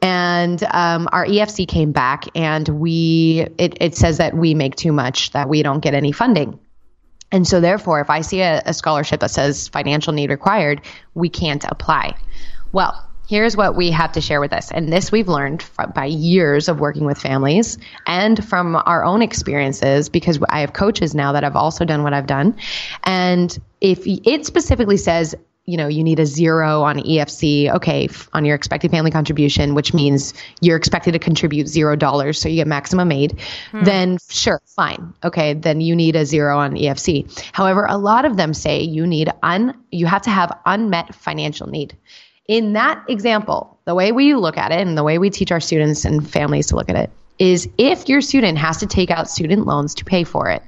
And 0.00 0.62
um, 0.64 1.08
our 1.12 1.26
EFC 1.26 1.68
came 1.68 1.92
back 1.92 2.24
and 2.34 2.66
we, 2.68 3.46
it, 3.58 3.76
it 3.80 3.96
says 3.96 4.18
that 4.18 4.34
we 4.34 4.54
make 4.54 4.76
too 4.76 4.92
much, 4.92 5.32
that 5.32 5.48
we 5.48 5.62
don't 5.62 5.80
get 5.80 5.94
any 5.94 6.12
funding. 6.12 6.58
And 7.32 7.46
so, 7.46 7.60
therefore, 7.60 8.00
if 8.00 8.10
I 8.10 8.22
see 8.22 8.40
a, 8.40 8.60
a 8.66 8.74
scholarship 8.74 9.20
that 9.20 9.30
says 9.30 9.68
financial 9.68 10.12
need 10.12 10.30
required, 10.30 10.80
we 11.14 11.28
can't 11.28 11.64
apply. 11.68 12.16
Well, 12.72 13.08
here's 13.30 13.56
what 13.56 13.76
we 13.76 13.92
have 13.92 14.10
to 14.10 14.20
share 14.20 14.40
with 14.40 14.52
us. 14.52 14.72
And 14.72 14.92
this 14.92 15.12
we've 15.12 15.28
learned 15.28 15.64
by 15.94 16.06
years 16.06 16.68
of 16.68 16.80
working 16.80 17.04
with 17.04 17.16
families 17.16 17.78
and 18.04 18.44
from 18.44 18.74
our 18.74 19.04
own 19.04 19.22
experiences 19.22 20.08
because 20.08 20.40
I 20.48 20.62
have 20.62 20.72
coaches 20.72 21.14
now 21.14 21.30
that 21.32 21.44
have 21.44 21.54
also 21.54 21.84
done 21.84 22.02
what 22.02 22.12
I've 22.12 22.26
done. 22.26 22.56
And 23.04 23.56
if 23.80 24.00
it 24.04 24.46
specifically 24.46 24.96
says, 24.96 25.36
you 25.64 25.76
know, 25.76 25.86
you 25.86 26.02
need 26.02 26.18
a 26.18 26.26
zero 26.26 26.82
on 26.82 26.96
EFC, 26.96 27.72
okay, 27.72 28.08
on 28.32 28.44
your 28.44 28.56
expected 28.56 28.90
family 28.90 29.12
contribution, 29.12 29.76
which 29.76 29.94
means 29.94 30.34
you're 30.60 30.76
expected 30.76 31.12
to 31.12 31.20
contribute 31.20 31.68
zero 31.68 31.94
dollars, 31.94 32.40
so 32.40 32.48
you 32.48 32.56
get 32.56 32.66
maximum 32.66 33.12
aid, 33.12 33.40
hmm. 33.70 33.84
then 33.84 34.18
sure, 34.28 34.60
fine. 34.66 35.14
Okay, 35.22 35.54
then 35.54 35.80
you 35.80 35.94
need 35.94 36.16
a 36.16 36.26
zero 36.26 36.58
on 36.58 36.74
EFC. 36.74 37.48
However, 37.52 37.86
a 37.88 37.96
lot 37.96 38.24
of 38.24 38.36
them 38.36 38.52
say 38.54 38.82
you 38.82 39.06
need 39.06 39.30
un, 39.44 39.80
you 39.92 40.06
have 40.06 40.22
to 40.22 40.30
have 40.30 40.58
unmet 40.66 41.14
financial 41.14 41.68
need 41.68 41.96
in 42.50 42.72
that 42.72 43.04
example, 43.08 43.78
the 43.84 43.94
way 43.94 44.10
we 44.10 44.34
look 44.34 44.58
at 44.58 44.72
it 44.72 44.84
and 44.84 44.98
the 44.98 45.04
way 45.04 45.18
we 45.18 45.30
teach 45.30 45.52
our 45.52 45.60
students 45.60 46.04
and 46.04 46.28
families 46.28 46.66
to 46.66 46.74
look 46.74 46.88
at 46.88 46.96
it 46.96 47.08
is 47.38 47.68
if 47.78 48.08
your 48.08 48.20
student 48.20 48.58
has 48.58 48.78
to 48.78 48.88
take 48.88 49.08
out 49.08 49.30
student 49.30 49.66
loans 49.66 49.94
to 49.94 50.04
pay 50.04 50.24
for 50.24 50.50
it, 50.50 50.60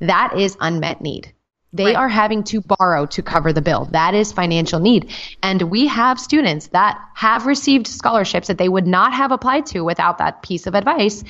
that 0.00 0.32
is 0.38 0.56
unmet 0.60 1.02
need. 1.02 1.30
They 1.74 1.84
right. 1.84 1.96
are 1.96 2.08
having 2.08 2.42
to 2.44 2.62
borrow 2.62 3.04
to 3.04 3.22
cover 3.22 3.52
the 3.52 3.60
bill. 3.60 3.84
That 3.92 4.14
is 4.14 4.32
financial 4.32 4.80
need. 4.80 5.12
And 5.42 5.60
we 5.64 5.86
have 5.88 6.18
students 6.18 6.68
that 6.68 6.98
have 7.12 7.44
received 7.44 7.86
scholarships 7.86 8.48
that 8.48 8.56
they 8.56 8.70
would 8.70 8.86
not 8.86 9.12
have 9.12 9.30
applied 9.30 9.66
to 9.66 9.82
without 9.82 10.16
that 10.16 10.40
piece 10.40 10.66
of 10.66 10.74
advice 10.74 11.22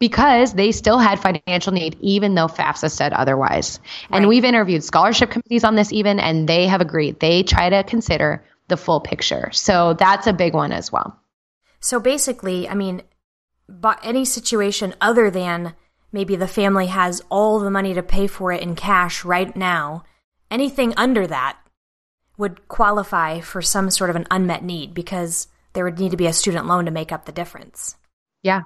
because 0.00 0.54
they 0.54 0.72
still 0.72 0.98
had 0.98 1.20
financial 1.20 1.72
need, 1.72 1.96
even 2.00 2.34
though 2.34 2.48
FAFSA 2.48 2.90
said 2.90 3.12
otherwise. 3.12 3.78
Right. 4.10 4.16
And 4.16 4.28
we've 4.28 4.44
interviewed 4.44 4.82
scholarship 4.82 5.30
committees 5.30 5.62
on 5.62 5.76
this 5.76 5.92
even, 5.92 6.18
and 6.18 6.48
they 6.48 6.66
have 6.66 6.80
agreed. 6.80 7.20
They 7.20 7.44
try 7.44 7.70
to 7.70 7.84
consider 7.84 8.42
the 8.72 8.76
full 8.78 9.00
picture. 9.00 9.50
So 9.52 9.92
that's 9.92 10.26
a 10.26 10.32
big 10.32 10.54
one 10.54 10.72
as 10.72 10.90
well. 10.90 11.20
So 11.80 12.00
basically, 12.00 12.66
I 12.66 12.74
mean, 12.74 13.02
but 13.68 14.00
any 14.02 14.24
situation 14.24 14.94
other 14.98 15.30
than 15.30 15.74
maybe 16.10 16.36
the 16.36 16.48
family 16.48 16.86
has 16.86 17.22
all 17.28 17.60
the 17.60 17.70
money 17.70 17.92
to 17.92 18.02
pay 18.02 18.26
for 18.26 18.50
it 18.50 18.62
in 18.62 18.74
cash 18.74 19.24
right 19.26 19.54
now, 19.54 20.04
anything 20.50 20.94
under 20.96 21.26
that 21.26 21.58
would 22.38 22.66
qualify 22.66 23.40
for 23.40 23.60
some 23.60 23.90
sort 23.90 24.08
of 24.08 24.16
an 24.16 24.26
unmet 24.30 24.64
need 24.64 24.94
because 24.94 25.48
there 25.74 25.84
would 25.84 25.98
need 25.98 26.12
to 26.12 26.16
be 26.16 26.26
a 26.26 26.32
student 26.32 26.66
loan 26.66 26.86
to 26.86 26.90
make 26.90 27.12
up 27.12 27.26
the 27.26 27.32
difference. 27.32 27.96
Yeah. 28.42 28.62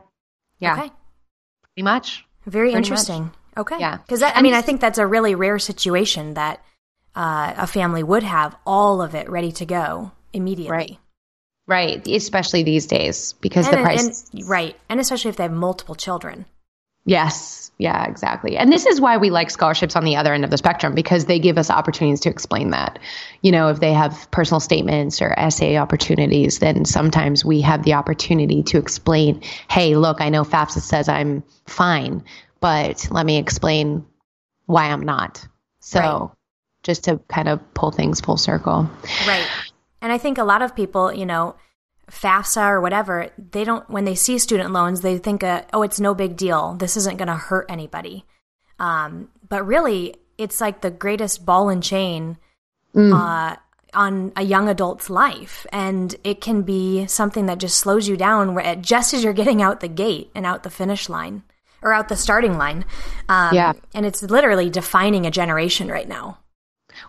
Yeah. 0.61 0.75
Okay. 0.75 0.93
Pretty 1.63 1.83
much. 1.83 2.25
Very 2.47 2.69
Pretty 2.71 2.77
interesting. 2.77 3.25
Much. 3.25 3.35
Okay. 3.59 3.81
Yeah. 3.81 3.97
Because 3.97 4.23
I 4.23 4.41
mean, 4.41 4.55
I 4.55 4.63
think 4.63 4.81
that's 4.81 4.99
a 4.99 5.07
really 5.07 5.35
rare 5.35 5.59
situation 5.59 6.35
that 6.35 6.63
uh, 7.17 7.55
a 7.57 7.67
family 7.67 8.03
would 8.03 8.23
have 8.23 8.55
all 8.67 9.01
of 9.01 9.15
it 9.15 9.29
ready 9.31 9.51
to 9.53 9.67
go 9.67 10.13
immediately. 10.33 10.71
Right. 10.71 10.99
Right. 11.67 12.07
Especially 12.07 12.63
these 12.63 12.87
days 12.87 13.33
because 13.41 13.67
and, 13.67 13.79
the 13.79 13.83
price. 13.83 14.31
And, 14.33 14.49
right. 14.49 14.77
And 14.89 15.01
especially 15.01 15.31
if 15.31 15.37
they 15.37 15.43
have 15.43 15.53
multiple 15.53 15.97
children. 15.97 16.45
Yes. 17.05 17.73
Yeah, 17.79 18.07
exactly. 18.07 18.57
And 18.57 18.73
this 18.73 18.87
is 18.87 19.01
why 19.01 19.17
we 19.17 19.31
like 19.31 19.51
scholarships 19.51 19.97
on 19.97 20.05
the 20.05 20.17
other 20.17 20.33
end 20.33 20.45
of 20.45 20.51
the 20.51 20.57
spectrum 20.57 20.95
because 20.95 21.27
they 21.27 21.39
give 21.39 21.59
us 21.59 21.71
opportunities 21.71 22.21
to 22.21 22.31
explain 22.31 22.71
that. 22.71 22.99
You 23.43 23.53
know, 23.53 23.69
if 23.69 23.81
they 23.81 23.93
have 23.93 24.31
personal 24.31 24.61
statements 24.61 25.21
or 25.21 25.35
essay 25.39 25.77
opportunities, 25.77 26.59
then 26.59 26.85
sometimes 26.85 27.45
we 27.45 27.61
have 27.63 27.83
the 27.83 27.95
opportunity 27.95 28.63
to 28.65 28.79
explain, 28.79 29.43
hey, 29.69 29.95
look, 29.97 30.21
I 30.21 30.31
know 30.31 30.43
FAFSA 30.43 30.81
says 30.81 31.09
I'm 31.09 31.43
fine, 31.67 32.25
but 32.61 33.09
let 33.11 33.27
me 33.27 33.37
explain 33.37 34.07
why 34.65 34.85
I'm 34.85 35.03
not. 35.03 35.47
So 35.81 36.01
right 36.01 36.36
just 36.87 37.05
to 37.05 37.19
kind 37.29 37.49
of 37.49 37.61
pull 37.75 37.91
things 37.91 38.21
full 38.21 38.37
circle. 38.37 38.89
Right. 39.27 39.47
And 40.01 40.13
I 40.13 40.19
think 40.19 40.39
a 40.39 40.45
lot 40.45 40.63
of 40.63 40.77
people, 40.77 41.13
you 41.13 41.27
know, 41.27 41.57
FAFSA 42.11 42.69
or 42.69 42.81
whatever, 42.81 43.31
they 43.37 43.65
don't, 43.65 43.91
when 43.91 44.05
they 44.05 44.15
see 44.15 44.39
student 44.39 44.73
loans, 44.73 45.01
they 45.01 45.19
think, 45.19 45.43
uh, 45.43 45.63
oh, 45.73 45.83
it's 45.83 45.99
no 45.99 46.15
big 46.15 46.37
deal. 46.37 46.75
This 46.75 46.97
isn't 46.97 47.17
going 47.17 47.27
to 47.27 47.35
hurt 47.35 47.67
anybody. 47.69 48.25
Um, 48.79 49.29
but 49.49 49.67
really, 49.67 50.15
it's 50.39 50.61
like 50.61 50.81
the 50.81 50.93
greatest 50.93 51.45
ball 51.45 51.69
and 51.69 51.83
chain 51.83 52.39
mm. 52.95 53.13
uh, 53.13 53.57
on 53.93 54.33
a 54.37 54.43
young 54.43 54.69
adult's 54.69 55.11
life. 55.11 55.67
And 55.73 56.15
it 56.23 56.41
can 56.41 56.63
be 56.63 57.09
something 57.09 57.47
that 57.47 57.59
just 57.59 57.79
slows 57.79 58.07
you 58.07 58.17
down 58.17 58.57
just 58.83 59.13
as 59.13 59.25
you're 59.25 59.33
getting 59.33 59.61
out 59.61 59.81
the 59.81 59.89
gate 59.89 60.31
and 60.37 60.47
out 60.47 60.63
the 60.63 60.71
finish 60.71 61.09
line 61.09 61.43
or 61.83 61.93
out 61.93 62.09
the 62.09 62.17
starting 62.17 62.57
line. 62.57 62.85
Um, 63.29 63.55
yeah. 63.55 63.73
And 63.95 64.07
it's 64.07 64.23
literally 64.23 64.71
defining 64.71 65.27
a 65.27 65.31
generation 65.33 65.89
right 65.89 66.09
now. 66.09 66.39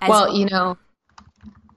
Well, 0.08 0.36
you 0.36 0.46
know, 0.46 0.78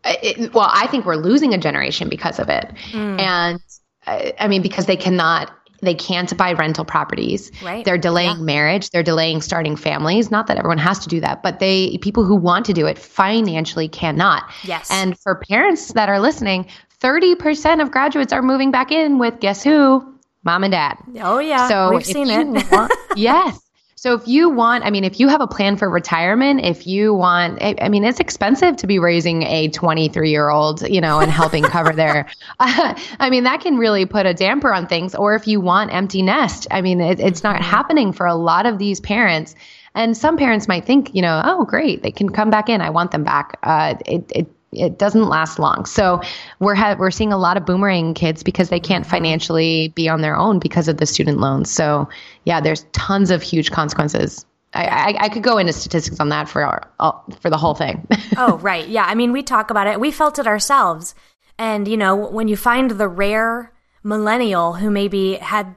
it, 0.05 0.53
well, 0.55 0.71
I 0.73 0.87
think 0.87 1.05
we're 1.05 1.17
losing 1.17 1.55
a 1.55 1.59
generation 1.59 2.09
because 2.09 2.39
of 2.39 2.49
it. 2.49 2.73
Mm. 2.93 3.21
And 3.21 3.61
uh, 4.07 4.33
I 4.39 4.49
mean, 4.49 4.63
because 4.63 4.87
they 4.87 4.97
cannot 4.97 5.53
they 5.83 5.95
can't 5.95 6.37
buy 6.37 6.53
rental 6.53 6.85
properties. 6.85 7.51
Right. 7.63 7.85
They're 7.85 7.99
delaying 7.99 8.37
yeah. 8.37 8.45
marriage. 8.45 8.91
They're 8.91 9.03
delaying 9.03 9.41
starting 9.41 9.77
families. 9.77 10.31
Not 10.31 10.47
that 10.49 10.59
everyone 10.59 10.79
has 10.79 10.99
to 11.01 11.09
do 11.09 11.21
that, 11.21 11.43
but 11.43 11.59
they 11.59 11.97
people 11.99 12.25
who 12.25 12.37
want 12.37 12.67
to 12.67 12.73
do 12.73 12.87
it 12.87 12.99
financially 12.99 13.89
cannot. 13.89 14.51
Yes. 14.65 14.89
And 14.91 15.19
for 15.19 15.37
parents 15.49 15.93
that 15.95 16.09
are 16.09 16.21
listening, 16.21 16.67
30% 17.01 17.81
of 17.81 17.91
graduates 17.91 18.33
are 18.33 18.43
moving 18.43 18.71
back 18.71 18.93
in 18.93 19.19
with 19.19 19.41
guess 19.41 19.65
who? 19.65 20.07
Mom 20.45 20.65
and 20.65 20.73
dad. 20.73 20.97
Oh 21.21 21.39
yeah. 21.39 21.69
So 21.69 21.91
we've 21.91 22.05
seen 22.05 22.31
it. 22.31 22.71
want, 22.71 22.93
yes. 23.17 23.59
So 24.01 24.15
if 24.15 24.27
you 24.27 24.49
want, 24.49 24.87
I 24.87 24.91
mean, 24.91 25.05
if 25.05 25.21
you 25.21 25.29
have 25.29 25.43
a 25.43 25.47
plan 25.47 25.77
for 25.77 25.91
retirement, 25.91 26.63
if 26.65 26.87
you 26.87 27.13
want, 27.13 27.59
I 27.61 27.91
mean, 27.91 28.03
it's 28.03 28.19
expensive 28.19 28.77
to 28.79 28.87
be 28.87 28.99
raising 28.99 29.43
a 29.43 29.69
23 29.69 30.31
year 30.31 30.49
old, 30.49 30.81
you 30.89 31.03
know, 31.03 31.21
and 31.21 31.31
helping 31.31 31.63
cover 31.65 31.93
their, 31.93 32.27
uh, 32.61 32.95
I 33.21 33.29
mean, 33.29 33.45
that 33.45 33.61
can 33.61 33.77
really 33.77 34.07
put 34.07 34.25
a 34.25 34.33
damper 34.33 34.73
on 34.73 34.87
things. 34.87 35.15
Or 35.15 35.35
if 35.35 35.47
you 35.47 35.61
want 35.61 35.93
empty 35.93 36.23
nest, 36.23 36.67
I 36.71 36.81
mean, 36.81 36.99
it, 37.03 37.21
it's 37.21 37.43
not 37.43 37.57
mm-hmm. 37.57 37.65
happening 37.65 38.13
for 38.15 38.25
a 38.25 38.35
lot 38.35 38.65
of 38.65 38.79
these 38.79 39.01
parents. 39.01 39.55
And 39.95 40.17
some 40.17 40.39
parents 40.39 40.67
might 40.67 40.87
think, 40.87 41.15
you 41.15 41.21
know, 41.21 41.43
oh, 41.45 41.67
great, 41.67 42.03
they 42.03 42.11
can 42.11 42.31
come 42.31 42.49
back 42.49 42.71
in. 42.71 42.81
I 42.81 42.89
want 42.89 43.11
them 43.11 43.25
back. 43.25 43.59
Uh, 43.63 43.97
it, 44.07 44.33
it 44.35 44.47
it 44.73 44.99
doesn't 44.99 45.29
last 45.29 45.59
long. 45.59 45.85
So 45.85 46.21
we're 46.61 46.75
ha- 46.75 46.97
we're 46.99 47.11
seeing 47.11 47.33
a 47.33 47.39
lot 47.39 47.57
of 47.57 47.67
boomerang 47.67 48.15
kids 48.15 48.43
because 48.43 48.69
they 48.69 48.81
can't 48.81 49.05
mm-hmm. 49.05 49.11
financially 49.11 49.89
be 49.89 50.09
on 50.09 50.21
their 50.21 50.37
own 50.37 50.59
because 50.59 50.89
of 50.89 50.99
the 50.99 51.07
student 51.07 51.39
loans. 51.39 51.71
So 51.71 52.09
yeah, 52.45 52.61
there's 52.61 52.85
tons 52.93 53.31
of 53.31 53.43
huge 53.43 53.71
consequences. 53.71 54.47
I, 54.73 54.87
I, 54.87 55.25
I 55.25 55.29
could 55.29 55.43
go 55.43 55.59
into 55.59 55.73
statistics 55.73 56.21
on 56.21 56.29
that 56.29 56.49
for 56.49 56.63
our, 56.63 57.23
for 57.41 57.51
the 57.51 57.57
whole 57.57 57.75
thing. 57.75 58.07
oh 58.37 58.59
right, 58.59 58.87
yeah. 58.87 59.05
I 59.05 59.15
mean, 59.15 59.33
we 59.33 59.43
talk 59.43 59.71
about 59.71 59.89
it. 59.89 59.99
We 59.99 60.13
felt 60.13 60.39
it 60.39 60.47
ourselves. 60.47 61.15
And 61.59 61.89
you 61.89 61.97
know, 61.97 62.15
when 62.15 62.47
you 62.47 62.57
find 62.57 62.93
the 62.93 63.09
rare 63.09 63.73
millennial 64.05 64.75
who 64.75 64.91
maybe 64.91 65.35
had 65.35 65.75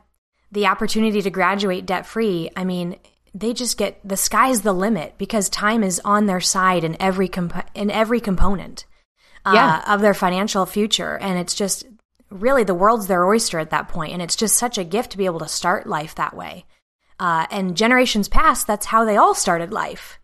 the 0.52 0.68
opportunity 0.68 1.22
to 1.24 1.32
graduate 1.32 1.88
debt 1.88 2.06
free, 2.06 2.52
I 2.56 2.64
mean, 2.64 2.98
they 3.34 3.54
just 3.54 3.78
get 3.78 4.00
the 4.08 4.18
sky's 4.18 4.62
the 4.62 4.74
limit 4.74 5.16
because 5.18 5.50
time 5.50 5.84
is 5.84 6.02
on 6.06 6.26
their 6.26 6.42
side 6.42 6.84
in 6.84 6.96
every 7.02 7.28
comp- 7.28 7.70
in 7.74 7.90
every 7.90 8.20
component 8.20 8.86
uh, 9.46 9.54
yeah. 9.56 9.94
of 9.94 10.02
their 10.02 10.14
financial 10.14 10.66
future, 10.66 11.18
and 11.18 11.40
it's 11.40 11.56
just 11.56 11.86
really 12.30 12.64
the 12.64 12.76
world's 12.76 13.08
their 13.08 13.26
oyster 13.26 13.60
at 13.60 13.72
that 13.72 13.90
point, 13.90 14.14
and 14.14 14.22
it's 14.22 14.36
just 14.36 14.58
such 14.58 14.78
a 14.78 14.84
gift 14.84 15.12
to 15.12 15.18
be 15.18 15.26
able 15.26 15.40
to 15.40 15.48
start 15.48 15.88
life 15.88 16.16
that 16.16 16.36
way. 16.36 16.66
Uh, 17.20 17.46
and 17.52 17.78
generations 17.78 18.28
past, 18.28 18.68
that's 18.68 18.88
how 18.88 19.06
they 19.06 19.18
all 19.18 19.36
started 19.36 19.72
life, 19.72 20.20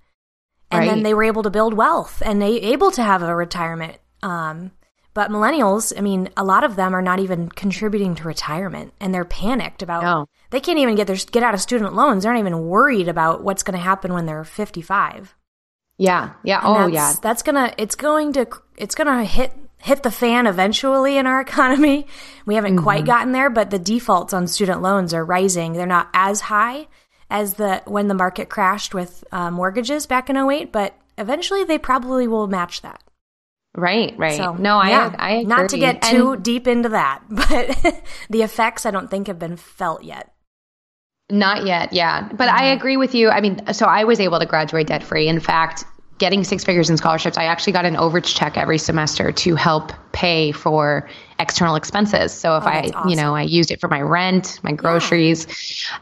and 0.71 0.81
right. 0.81 0.89
then 0.89 1.03
they 1.03 1.13
were 1.13 1.23
able 1.23 1.43
to 1.43 1.49
build 1.49 1.73
wealth 1.73 2.21
and 2.25 2.41
they 2.41 2.57
able 2.61 2.91
to 2.91 3.03
have 3.03 3.23
a 3.23 3.35
retirement. 3.35 3.97
Um, 4.21 4.71
but 5.19 5.31
millennials, 5.31 5.91
I 5.97 5.99
mean, 5.99 6.29
a 6.37 6.45
lot 6.45 6.63
of 6.63 6.77
them 6.77 6.95
are 6.95 7.01
not 7.01 7.19
even 7.19 7.49
contributing 7.49 8.15
to 8.15 8.23
retirement 8.23 8.93
and 9.01 9.13
they're 9.13 9.25
panicked 9.25 9.83
about 9.83 10.01
no. 10.01 10.27
they 10.49 10.61
can't 10.61 10.79
even 10.79 10.95
get 10.95 11.07
their 11.07 11.17
get 11.17 11.43
out 11.43 11.53
of 11.53 11.59
student 11.59 11.93
loans. 11.93 12.23
They're 12.23 12.31
not 12.31 12.39
even 12.39 12.67
worried 12.67 13.09
about 13.09 13.43
what's 13.43 13.61
going 13.61 13.77
to 13.77 13.83
happen 13.83 14.13
when 14.13 14.25
they're 14.25 14.45
55. 14.45 15.35
Yeah. 15.97 16.35
Yeah. 16.45 16.59
And 16.59 16.67
oh, 16.69 16.79
that's, 16.89 16.93
yeah. 16.93 17.13
That's 17.21 17.41
going 17.41 17.55
to 17.55 17.73
it's 17.77 17.95
going 17.95 18.31
to 18.31 18.47
it's 18.77 18.95
going 18.95 19.07
to 19.07 19.25
hit 19.25 19.51
hit 19.79 20.03
the 20.03 20.09
fan 20.09 20.47
eventually 20.47 21.17
in 21.17 21.27
our 21.27 21.41
economy. 21.49 22.07
We 22.45 22.55
haven't 22.55 22.75
mm-hmm. 22.75 22.83
quite 22.83 23.03
gotten 23.03 23.33
there, 23.33 23.49
but 23.49 23.71
the 23.71 23.77
defaults 23.77 24.31
on 24.31 24.47
student 24.47 24.81
loans 24.81 25.13
are 25.13 25.25
rising. 25.25 25.73
They're 25.73 25.85
not 25.85 26.07
as 26.13 26.39
high 26.39 26.87
as 27.29 27.55
the 27.55 27.83
when 27.83 28.07
the 28.07 28.13
market 28.13 28.47
crashed 28.47 28.93
with 28.93 29.25
uh, 29.33 29.51
mortgages 29.51 30.05
back 30.05 30.29
in 30.29 30.37
08, 30.37 30.71
but 30.71 30.95
eventually 31.17 31.65
they 31.65 31.77
probably 31.77 32.25
will 32.25 32.47
match 32.47 32.83
that. 32.83 33.03
Right, 33.75 34.13
right. 34.17 34.35
So, 34.35 34.53
no, 34.53 34.81
yeah, 34.83 35.13
I, 35.17 35.27
I 35.27 35.31
agree. 35.35 35.45
Not 35.45 35.69
to 35.69 35.77
get 35.77 36.01
too 36.01 36.33
and 36.33 36.43
deep 36.43 36.67
into 36.67 36.89
that, 36.89 37.21
but 37.29 38.03
the 38.29 38.41
effects 38.41 38.85
I 38.85 38.91
don't 38.91 39.09
think 39.09 39.27
have 39.27 39.39
been 39.39 39.57
felt 39.57 40.03
yet. 40.03 40.33
Not 41.29 41.65
yet, 41.65 41.93
yeah. 41.93 42.27
But 42.27 42.47
mm-hmm. 42.47 42.57
I 42.57 42.65
agree 42.71 42.97
with 42.97 43.13
you. 43.13 43.29
I 43.29 43.41
mean, 43.41 43.73
so 43.73 43.85
I 43.85 44.03
was 44.03 44.19
able 44.19 44.39
to 44.39 44.47
graduate 44.47 44.87
debt 44.87 45.03
free. 45.03 45.27
In 45.27 45.39
fact, 45.39 45.85
getting 46.19 46.43
six 46.43 46.63
figures 46.63 46.89
in 46.89 46.97
scholarships, 46.97 47.37
I 47.37 47.45
actually 47.45 47.73
got 47.73 47.85
an 47.85 47.95
overage 47.95 48.35
check 48.35 48.57
every 48.57 48.77
semester 48.77 49.31
to 49.31 49.55
help 49.55 49.91
pay 50.11 50.51
for 50.51 51.09
external 51.39 51.75
expenses. 51.75 52.33
So 52.33 52.57
if 52.57 52.63
oh, 52.63 52.67
I, 52.67 52.91
awesome. 52.93 53.09
you 53.09 53.15
know, 53.15 53.33
I 53.33 53.43
used 53.43 53.71
it 53.71 53.79
for 53.79 53.87
my 53.87 54.01
rent, 54.01 54.59
my 54.61 54.73
groceries. 54.73 55.47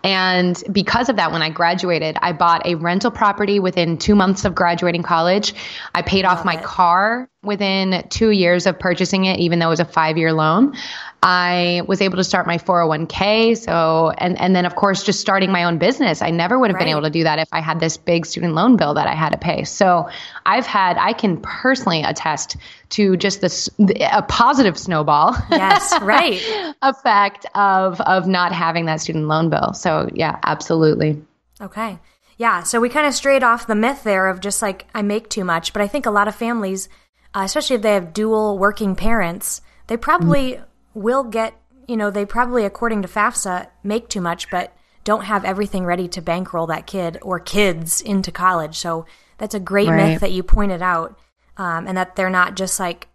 Yeah. 0.03 0.09
And 0.09 0.63
because 0.71 1.09
of 1.09 1.15
that, 1.17 1.31
when 1.31 1.43
I 1.43 1.49
graduated, 1.49 2.17
I 2.21 2.31
bought 2.31 2.65
a 2.65 2.75
rental 2.75 3.11
property 3.11 3.59
within 3.59 3.97
two 3.97 4.15
months 4.15 4.43
of 4.43 4.55
graduating 4.55 5.03
college. 5.03 5.53
I 5.93 6.01
paid 6.01 6.23
Love 6.23 6.39
off 6.39 6.45
my 6.45 6.55
it. 6.55 6.63
car 6.63 7.29
within 7.43 8.05
two 8.09 8.31
years 8.31 8.65
of 8.65 8.79
purchasing 8.79 9.25
it, 9.25 9.39
even 9.39 9.59
though 9.59 9.67
it 9.67 9.69
was 9.69 9.79
a 9.79 9.85
five 9.85 10.17
year 10.17 10.33
loan. 10.33 10.75
I 11.23 11.81
was 11.87 12.01
able 12.01 12.17
to 12.17 12.23
start 12.23 12.45
my 12.45 12.57
401k. 12.57 13.57
So, 13.57 14.11
and, 14.17 14.39
and 14.39 14.55
then 14.55 14.65
of 14.65 14.75
course, 14.75 15.03
just 15.03 15.19
starting 15.19 15.51
my 15.51 15.63
own 15.63 15.77
business. 15.77 16.21
I 16.21 16.29
never 16.29 16.59
would 16.59 16.69
have 16.69 16.75
right. 16.75 16.81
been 16.81 16.91
able 16.91 17.01
to 17.01 17.09
do 17.09 17.23
that 17.23 17.39
if 17.39 17.49
I 17.51 17.59
had 17.59 17.79
this 17.79 17.97
big 17.97 18.25
student 18.25 18.53
loan 18.53 18.77
bill 18.77 18.93
that 18.93 19.07
I 19.07 19.15
had 19.15 19.31
to 19.31 19.37
pay. 19.37 19.63
So 19.63 20.09
I've 20.45 20.65
had, 20.65 20.97
I 20.97 21.13
can 21.13 21.41
personally 21.41 22.03
attest 22.03 22.57
to 22.89 23.17
just 23.17 23.41
this, 23.41 23.69
a 23.79 24.21
positive 24.21 24.77
snowball. 24.77 25.35
Yes, 25.49 25.99
right. 26.01 26.39
effect 26.81 27.45
of, 27.55 27.99
of 28.01 28.27
not 28.27 28.51
having 28.51 28.85
that 28.85 29.01
student 29.01 29.27
loan 29.27 29.49
bill. 29.49 29.73
So 29.73 30.09
yeah, 30.13 30.39
absolutely. 30.43 31.21
Okay. 31.59 31.99
Yeah. 32.37 32.61
So 32.61 32.79
we 32.79 32.89
kind 32.89 33.07
of 33.07 33.15
strayed 33.15 33.43
off 33.43 33.65
the 33.65 33.75
myth 33.75 34.03
there 34.03 34.27
of 34.27 34.39
just 34.39 34.61
like, 34.61 34.85
I 34.93 35.01
make 35.01 35.29
too 35.29 35.43
much. 35.43 35.73
But 35.73 35.81
I 35.81 35.87
think 35.87 36.05
a 36.05 36.11
lot 36.11 36.27
of 36.27 36.35
families, 36.35 36.87
uh, 37.33 37.41
especially 37.43 37.77
if 37.77 37.81
they 37.81 37.95
have 37.95 38.13
dual 38.13 38.59
working 38.59 38.95
parents, 38.95 39.61
they 39.87 39.97
probably 39.97 40.59
will 40.97 41.23
get, 41.23 41.53
you 41.87 41.95
know, 41.95 42.09
they 42.09 42.25
probably, 42.25 42.65
according 42.65 43.01
to 43.03 43.07
FAFSA, 43.07 43.67
make 43.83 44.09
too 44.09 44.21
much, 44.21 44.49
but 44.49 44.75
don't 45.03 45.23
have 45.23 45.45
everything 45.45 45.85
ready 45.85 46.07
to 46.09 46.21
bankroll 46.21 46.67
that 46.67 46.85
kid 46.85 47.17
or 47.21 47.39
kids 47.39 48.01
into 48.01 48.31
college. 48.31 48.77
So 48.77 49.05
that's 49.37 49.55
a 49.55 49.59
great 49.59 49.87
right. 49.87 50.11
myth 50.11 50.21
that 50.21 50.31
you 50.31 50.43
pointed 50.43 50.81
out, 50.81 51.17
um, 51.55 51.87
and 51.87 51.97
that 51.97 52.15
they're 52.15 52.29
not 52.29 52.55
just 52.55 52.79
like 52.79 53.07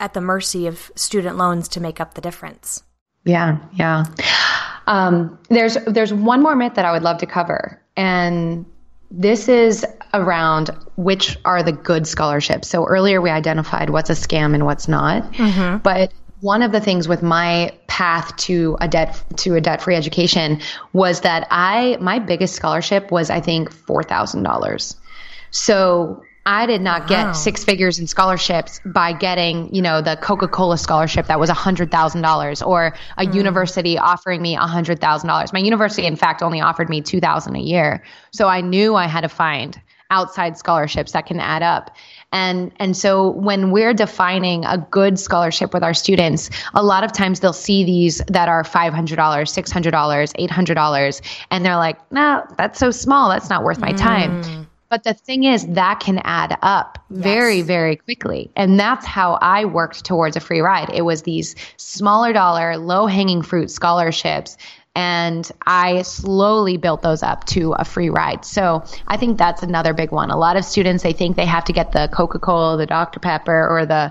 at 0.00 0.14
the 0.14 0.20
mercy 0.20 0.66
of 0.66 0.90
student 0.94 1.36
loans 1.36 1.68
to 1.68 1.80
make 1.80 2.00
up 2.00 2.14
the 2.14 2.20
difference. 2.20 2.82
Yeah, 3.24 3.58
yeah. 3.74 4.04
Um, 4.86 5.38
there's 5.48 5.76
there's 5.86 6.14
one 6.14 6.42
more 6.42 6.54
myth 6.54 6.74
that 6.74 6.84
I 6.84 6.92
would 6.92 7.02
love 7.02 7.18
to 7.18 7.26
cover, 7.26 7.82
and 7.96 8.64
this 9.10 9.48
is 9.48 9.84
around 10.14 10.70
which 10.96 11.36
are 11.44 11.62
the 11.62 11.72
good 11.72 12.06
scholarships. 12.06 12.68
So 12.68 12.86
earlier 12.86 13.20
we 13.20 13.30
identified 13.30 13.90
what's 13.90 14.10
a 14.10 14.14
scam 14.14 14.54
and 14.54 14.64
what's 14.64 14.88
not, 14.88 15.32
mm-hmm. 15.32 15.78
but 15.78 16.12
one 16.46 16.62
of 16.62 16.70
the 16.70 16.80
things 16.80 17.08
with 17.08 17.24
my 17.24 17.72
path 17.88 18.36
to 18.36 18.76
a 18.80 18.86
debt 18.86 19.20
to 19.36 19.56
a 19.56 19.60
debt 19.60 19.82
free 19.82 19.96
education 19.96 20.60
was 20.92 21.22
that 21.22 21.48
I 21.50 21.98
my 22.00 22.20
biggest 22.20 22.54
scholarship 22.54 23.10
was 23.10 23.30
I 23.30 23.40
think 23.40 23.72
four 23.72 24.04
thousand 24.04 24.44
dollars. 24.44 24.96
So 25.50 26.22
I 26.46 26.66
did 26.66 26.82
not 26.82 27.02
wow. 27.02 27.06
get 27.08 27.32
six 27.32 27.64
figures 27.64 27.98
in 27.98 28.06
scholarships 28.06 28.80
by 28.84 29.12
getting, 29.12 29.74
you 29.74 29.82
know, 29.82 30.00
the 30.00 30.14
Coca-Cola 30.14 30.78
scholarship 30.78 31.26
that 31.26 31.40
was 31.40 31.50
$100,000 31.50 32.66
or 32.66 32.94
a 33.18 33.24
mm. 33.24 33.34
university 33.34 33.98
offering 33.98 34.40
me 34.40 34.56
$100,000. 34.56 35.52
My 35.52 35.58
university 35.58 36.06
in 36.06 36.14
fact 36.14 36.42
only 36.42 36.60
offered 36.60 36.88
me 36.88 37.00
2000 37.00 37.56
a 37.56 37.58
year. 37.58 38.04
So 38.30 38.46
I 38.46 38.60
knew 38.60 38.94
I 38.94 39.08
had 39.08 39.22
to 39.22 39.28
find 39.28 39.80
outside 40.10 40.56
scholarships 40.56 41.12
that 41.12 41.26
can 41.26 41.40
add 41.40 41.62
up. 41.62 41.96
And, 42.32 42.72
and 42.76 42.96
so 42.96 43.30
when 43.30 43.70
we're 43.70 43.94
defining 43.94 44.64
a 44.64 44.78
good 44.90 45.18
scholarship 45.18 45.72
with 45.72 45.82
our 45.82 45.94
students, 45.94 46.50
a 46.74 46.82
lot 46.82 47.04
of 47.04 47.12
times 47.12 47.40
they'll 47.40 47.52
see 47.52 47.84
these 47.84 48.18
that 48.28 48.48
are 48.48 48.62
$500, 48.62 49.16
$600, 49.16 50.48
$800, 50.48 51.22
and 51.50 51.64
they're 51.64 51.76
like, 51.76 52.12
no, 52.12 52.44
that's 52.58 52.78
so 52.78 52.90
small. 52.90 53.28
That's 53.28 53.48
not 53.48 53.62
worth 53.64 53.78
my 53.78 53.92
time. 53.92 54.42
Mm. 54.42 54.66
But 54.88 55.02
the 55.02 55.14
thing 55.14 55.44
is, 55.44 55.66
that 55.66 55.98
can 56.00 56.20
add 56.22 56.58
up 56.62 56.98
yes. 57.10 57.20
very, 57.20 57.62
very 57.62 57.96
quickly. 57.96 58.50
And 58.54 58.78
that's 58.78 59.04
how 59.04 59.38
I 59.42 59.64
worked 59.64 60.04
towards 60.04 60.36
a 60.36 60.40
free 60.40 60.60
ride. 60.60 60.90
It 60.94 61.02
was 61.02 61.22
these 61.22 61.56
smaller 61.76 62.32
dollar, 62.32 62.76
low 62.76 63.06
hanging 63.06 63.42
fruit 63.42 63.70
scholarships 63.70 64.56
and 64.96 65.52
I 65.66 66.00
slowly 66.02 66.78
built 66.78 67.02
those 67.02 67.22
up 67.22 67.44
to 67.48 67.74
a 67.74 67.84
free 67.84 68.08
ride. 68.08 68.46
So 68.46 68.82
I 69.06 69.18
think 69.18 69.36
that's 69.36 69.62
another 69.62 69.92
big 69.92 70.10
one. 70.10 70.30
A 70.30 70.38
lot 70.38 70.56
of 70.56 70.64
students 70.64 71.02
they 71.02 71.12
think 71.12 71.36
they 71.36 71.44
have 71.44 71.66
to 71.66 71.72
get 71.74 71.92
the 71.92 72.08
Coca-Cola, 72.12 72.78
the 72.78 72.86
Dr 72.86 73.20
Pepper 73.20 73.68
or 73.68 73.84
the 73.84 74.10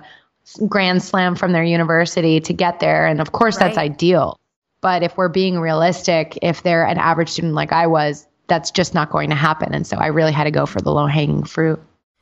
Grand 0.67 1.01
Slam 1.01 1.35
from 1.35 1.53
their 1.53 1.63
university 1.63 2.39
to 2.39 2.53
get 2.53 2.79
there 2.79 3.07
and 3.07 3.19
of 3.19 3.31
course 3.31 3.57
right. 3.57 3.65
that's 3.65 3.79
ideal. 3.79 4.39
But 4.79 5.01
if 5.01 5.17
we're 5.17 5.27
being 5.27 5.59
realistic, 5.59 6.37
if 6.43 6.61
they're 6.61 6.85
an 6.85 6.99
average 6.99 7.29
student 7.29 7.55
like 7.55 7.71
I 7.71 7.87
was, 7.87 8.27
that's 8.45 8.69
just 8.69 8.93
not 8.93 9.09
going 9.09 9.31
to 9.31 9.35
happen. 9.35 9.73
And 9.73 9.87
so 9.87 9.97
I 9.97 10.07
really 10.07 10.31
had 10.31 10.43
to 10.43 10.51
go 10.51 10.67
for 10.67 10.79
the 10.79 10.91
low 10.91 11.07
hanging 11.07 11.45
fruit. 11.45 11.81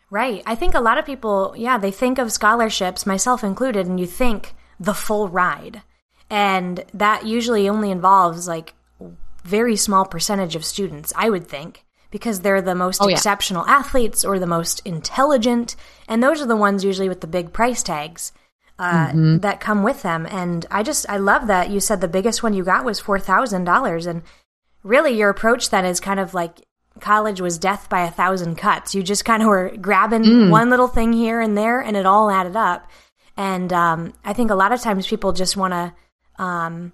Right. 0.09 0.41
I 0.45 0.55
think 0.55 0.73
a 0.73 0.79
lot 0.79 0.97
of 0.97 1.05
people, 1.05 1.53
yeah, 1.57 1.77
they 1.77 1.91
think 1.91 2.17
of 2.17 2.31
scholarships, 2.31 3.05
myself 3.05 3.43
included, 3.43 3.87
and 3.87 3.99
you 3.99 4.05
think 4.05 4.55
the 4.79 4.93
full 4.93 5.27
ride. 5.27 5.81
And 6.29 6.83
that 6.93 7.25
usually 7.25 7.69
only 7.69 7.91
involves 7.91 8.47
like 8.47 8.73
very 9.43 9.75
small 9.75 10.05
percentage 10.05 10.55
of 10.55 10.63
students, 10.65 11.11
I 11.15 11.29
would 11.29 11.47
think, 11.47 11.83
because 12.11 12.39
they're 12.39 12.61
the 12.61 12.75
most 12.75 13.01
Oh, 13.01 13.07
yeah. 13.07 13.15
exceptional 13.15 13.65
athletes 13.67 14.23
or 14.23 14.39
the 14.39 14.47
most 14.47 14.81
intelligent. 14.85 15.75
And 16.07 16.23
those 16.23 16.41
are 16.41 16.45
the 16.45 16.55
ones 16.55 16.83
usually 16.83 17.09
with 17.09 17.21
the 17.21 17.27
big 17.27 17.51
price 17.53 17.83
tags 17.83 18.31
uh, 18.79 19.07
Mm-hmm. 19.09 19.37
that 19.39 19.59
come 19.59 19.83
with 19.83 20.01
them. 20.01 20.25
And 20.29 20.65
I 20.71 20.81
just, 20.81 21.07
I 21.09 21.17
love 21.17 21.47
that 21.47 21.69
you 21.69 21.79
said 21.79 22.01
the 22.01 22.07
biggest 22.07 22.41
one 22.41 22.53
you 22.53 22.63
got 22.63 22.85
was 22.85 23.01
$4,000. 23.01 24.07
And 24.07 24.23
really, 24.81 25.11
your 25.17 25.29
approach 25.29 25.69
then 25.69 25.85
is 25.85 25.99
kind 25.99 26.19
of 26.19 26.33
like 26.33 26.59
college 26.99 27.41
was 27.41 27.57
death 27.57 27.89
by 27.89 28.01
a 28.05 28.11
thousand 28.11 28.55
cuts. 28.55 28.95
You 28.95 29.03
just 29.03 29.25
kind 29.25 29.41
of 29.43 29.49
were 29.49 29.73
grabbing 29.79 30.23
Mm. 30.23 30.49
one 30.51 30.69
little 30.69 30.87
thing 30.87 31.11
here 31.13 31.39
and 31.41 31.57
there, 31.57 31.79
and 31.81 31.97
it 31.97 32.05
all 32.05 32.29
added 32.31 32.55
up. 32.55 32.89
And 33.35 33.73
um, 33.73 34.13
I 34.23 34.33
think 34.33 34.51
a 34.51 34.55
lot 34.55 34.71
of 34.71 34.79
times 34.81 35.07
people 35.07 35.33
just 35.33 35.57
want 35.57 35.73
to, 35.73 35.93
um, 36.37 36.91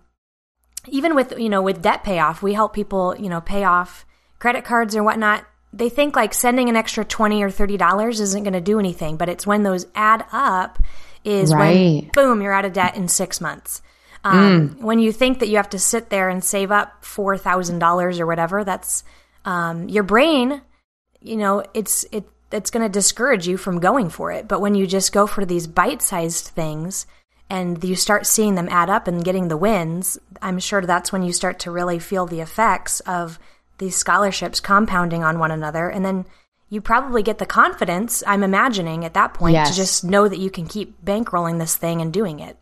even 0.88 1.16
with 1.16 1.38
you 1.38 1.50
know 1.50 1.62
with 1.62 1.82
debt 1.82 2.04
payoff, 2.04 2.42
we 2.42 2.54
help 2.54 2.74
people 2.74 3.16
you 3.18 3.30
know 3.30 3.42
pay 3.42 3.64
off 3.64 4.06
credit 4.40 4.64
cards 4.64 4.96
or 4.96 5.04
whatnot. 5.04 5.46
They 5.72 5.90
think 5.90 6.16
like 6.16 6.34
sending 6.34 6.70
an 6.70 6.76
extra 6.76 7.06
twenty 7.06 7.44
or 7.44 7.52
thirty 7.52 7.78
dollars 7.78 8.20
isn't 8.20 8.44
going 8.44 8.54
to 8.54 8.62
do 8.62 8.80
anything, 8.80 9.18
but 9.18 9.30
it's 9.30 9.46
when 9.46 9.64
those 9.64 9.86
add 9.94 10.26
up 10.32 10.80
is 11.24 11.52
when 11.54 12.10
boom 12.14 12.42
you're 12.42 12.54
out 12.54 12.66
of 12.66 12.74
debt 12.74 12.96
in 12.96 13.08
six 13.08 13.42
months. 13.42 13.82
Um, 14.24 14.78
When 14.80 15.00
you 15.00 15.12
think 15.12 15.40
that 15.40 15.48
you 15.48 15.58
have 15.58 15.70
to 15.70 15.80
sit 15.80 16.10
there 16.10 16.30
and 16.30 16.44
save 16.44 16.72
up 16.72 17.04
four 17.04 17.38
thousand 17.38 17.80
dollars 17.80 18.20
or 18.20 18.26
whatever, 18.26 18.64
that's 18.64 19.04
um, 19.46 19.88
your 19.90 20.04
brain. 20.04 20.62
You 21.22 21.38
know, 21.38 21.64
it's 21.74 22.06
it 22.12 22.26
it's 22.52 22.72
going 22.72 22.84
to 22.84 22.90
discourage 22.90 23.48
you 23.48 23.58
from 23.58 23.80
going 23.80 24.10
for 24.10 24.32
it. 24.32 24.48
But 24.48 24.62
when 24.62 24.76
you 24.76 24.88
just 24.88 25.14
go 25.14 25.28
for 25.28 25.46
these 25.46 25.68
bite-sized 25.68 26.48
things 26.48 27.06
and 27.50 27.84
you 27.84 27.96
start 27.96 28.28
seeing 28.28 28.56
them 28.56 28.70
add 28.70 28.90
up 28.90 29.08
and 29.08 29.24
getting 29.24 29.48
the 29.48 29.58
wins, 29.58 30.18
I'm 30.42 30.60
sure 30.60 30.82
that's 30.82 31.12
when 31.12 31.24
you 31.24 31.34
start 31.34 31.60
to 31.60 31.72
really 31.72 32.00
feel 32.00 32.26
the 32.26 32.42
effects 32.42 33.00
of 33.02 33.40
these 33.80 33.96
scholarships 33.96 34.60
compounding 34.60 35.24
on 35.24 35.40
one 35.40 35.52
another. 35.52 35.90
And 35.90 36.06
then 36.06 36.26
you 36.70 36.82
probably 36.82 37.24
get 37.24 37.40
the 37.40 37.46
confidence, 37.48 38.22
I'm 38.28 38.44
imagining, 38.44 39.04
at 39.04 39.16
that 39.16 39.34
point 39.34 39.54
Yes. 39.54 39.72
to 39.72 39.76
just 39.76 40.04
know 40.04 40.28
that 40.28 40.38
you 40.38 40.52
can 40.52 40.68
keep 40.68 41.04
bankrolling 41.04 41.58
this 41.58 41.76
thing 41.76 42.02
and 42.02 42.14
doing 42.14 42.40
it. 42.40 42.58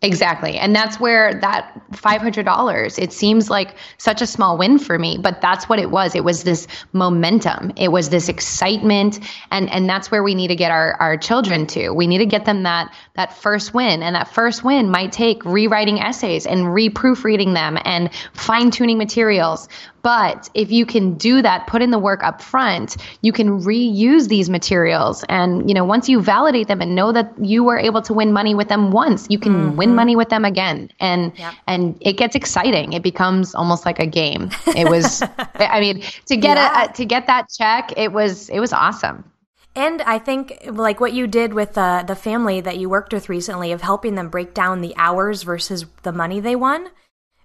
Exactly. 0.00 0.56
And 0.56 0.76
that's 0.76 1.00
where 1.00 1.34
that 1.40 1.72
$500, 1.90 2.98
it 3.02 3.12
seems 3.12 3.50
like 3.50 3.74
such 3.96 4.22
a 4.22 4.28
small 4.28 4.56
win 4.56 4.78
for 4.78 4.96
me, 4.96 5.18
but 5.18 5.40
that's 5.40 5.68
what 5.68 5.80
it 5.80 5.90
was. 5.90 6.14
It 6.14 6.22
was 6.22 6.44
this 6.44 6.68
momentum. 6.92 7.72
It 7.74 7.90
was 7.90 8.10
this 8.10 8.28
excitement. 8.28 9.18
And, 9.50 9.68
and 9.70 9.88
that's 9.88 10.08
where 10.08 10.22
we 10.22 10.36
need 10.36 10.48
to 10.48 10.56
get 10.56 10.70
our, 10.70 10.94
our 11.00 11.16
children 11.16 11.66
to. 11.68 11.90
We 11.90 12.06
need 12.06 12.18
to 12.18 12.26
get 12.26 12.44
them 12.44 12.62
that, 12.62 12.94
that 13.14 13.36
first 13.36 13.74
win. 13.74 14.04
And 14.04 14.14
that 14.14 14.32
first 14.32 14.62
win 14.62 14.88
might 14.88 15.10
take 15.10 15.44
rewriting 15.44 15.98
essays 15.98 16.46
and 16.46 16.72
re-proofreading 16.72 17.54
them 17.54 17.76
and 17.84 18.10
fine 18.34 18.70
tuning 18.70 18.98
materials. 18.98 19.68
But 20.08 20.48
if 20.54 20.72
you 20.72 20.86
can 20.86 21.18
do 21.18 21.42
that, 21.42 21.66
put 21.66 21.82
in 21.82 21.90
the 21.90 21.98
work 21.98 22.24
up 22.24 22.40
front, 22.40 22.96
you 23.20 23.30
can 23.30 23.60
reuse 23.60 24.28
these 24.28 24.48
materials. 24.48 25.22
And, 25.28 25.68
you 25.68 25.74
know, 25.74 25.84
once 25.84 26.08
you 26.08 26.22
validate 26.22 26.66
them 26.66 26.80
and 26.80 26.94
know 26.94 27.12
that 27.12 27.30
you 27.42 27.62
were 27.62 27.78
able 27.78 28.00
to 28.00 28.14
win 28.14 28.32
money 28.32 28.54
with 28.54 28.68
them 28.68 28.90
once, 28.90 29.26
you 29.28 29.38
can 29.38 29.76
win 29.76 29.94
money 29.94 30.16
with 30.16 30.30
them 30.30 30.46
again. 30.46 30.90
And, 30.98 31.32
Yep. 31.38 31.54
and 31.66 31.98
it 32.00 32.14
gets 32.14 32.34
exciting. 32.34 32.94
It 32.94 33.02
becomes 33.02 33.54
almost 33.54 33.84
like 33.84 33.98
a 33.98 34.06
game. 34.06 34.48
It 34.74 34.88
was, 34.88 35.22
I 35.76 35.78
mean, 35.78 36.02
to 36.24 36.36
get 36.38 36.56
Yeah. 36.56 36.84
a, 36.84 36.92
to 36.94 37.04
get 37.04 37.26
that 37.26 37.50
check, 37.50 37.92
it 37.98 38.10
was, 38.10 38.48
it 38.48 38.60
was 38.60 38.72
awesome. 38.72 39.30
And 39.76 40.00
I 40.00 40.18
think 40.18 40.58
like 40.70 41.00
what 41.00 41.12
you 41.12 41.26
did 41.26 41.52
with 41.52 41.76
uh, 41.76 42.02
the 42.02 42.16
family 42.16 42.62
that 42.62 42.78
you 42.78 42.88
worked 42.88 43.12
with 43.12 43.28
recently 43.28 43.72
of 43.72 43.82
helping 43.82 44.14
them 44.14 44.30
break 44.30 44.54
down 44.54 44.80
the 44.80 44.94
hours 44.96 45.42
versus 45.42 45.84
the 46.02 46.12
money 46.12 46.40
they 46.40 46.56
won. 46.56 46.88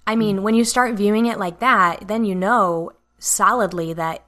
I 0.05 0.15
mean, 0.15 0.43
when 0.43 0.55
you 0.55 0.65
start 0.65 0.95
viewing 0.95 1.25
it 1.27 1.39
like 1.39 1.59
that, 1.59 2.07
then 2.07 2.25
you 2.25 2.35
know 2.35 2.91
solidly 3.19 3.93
that 3.93 4.25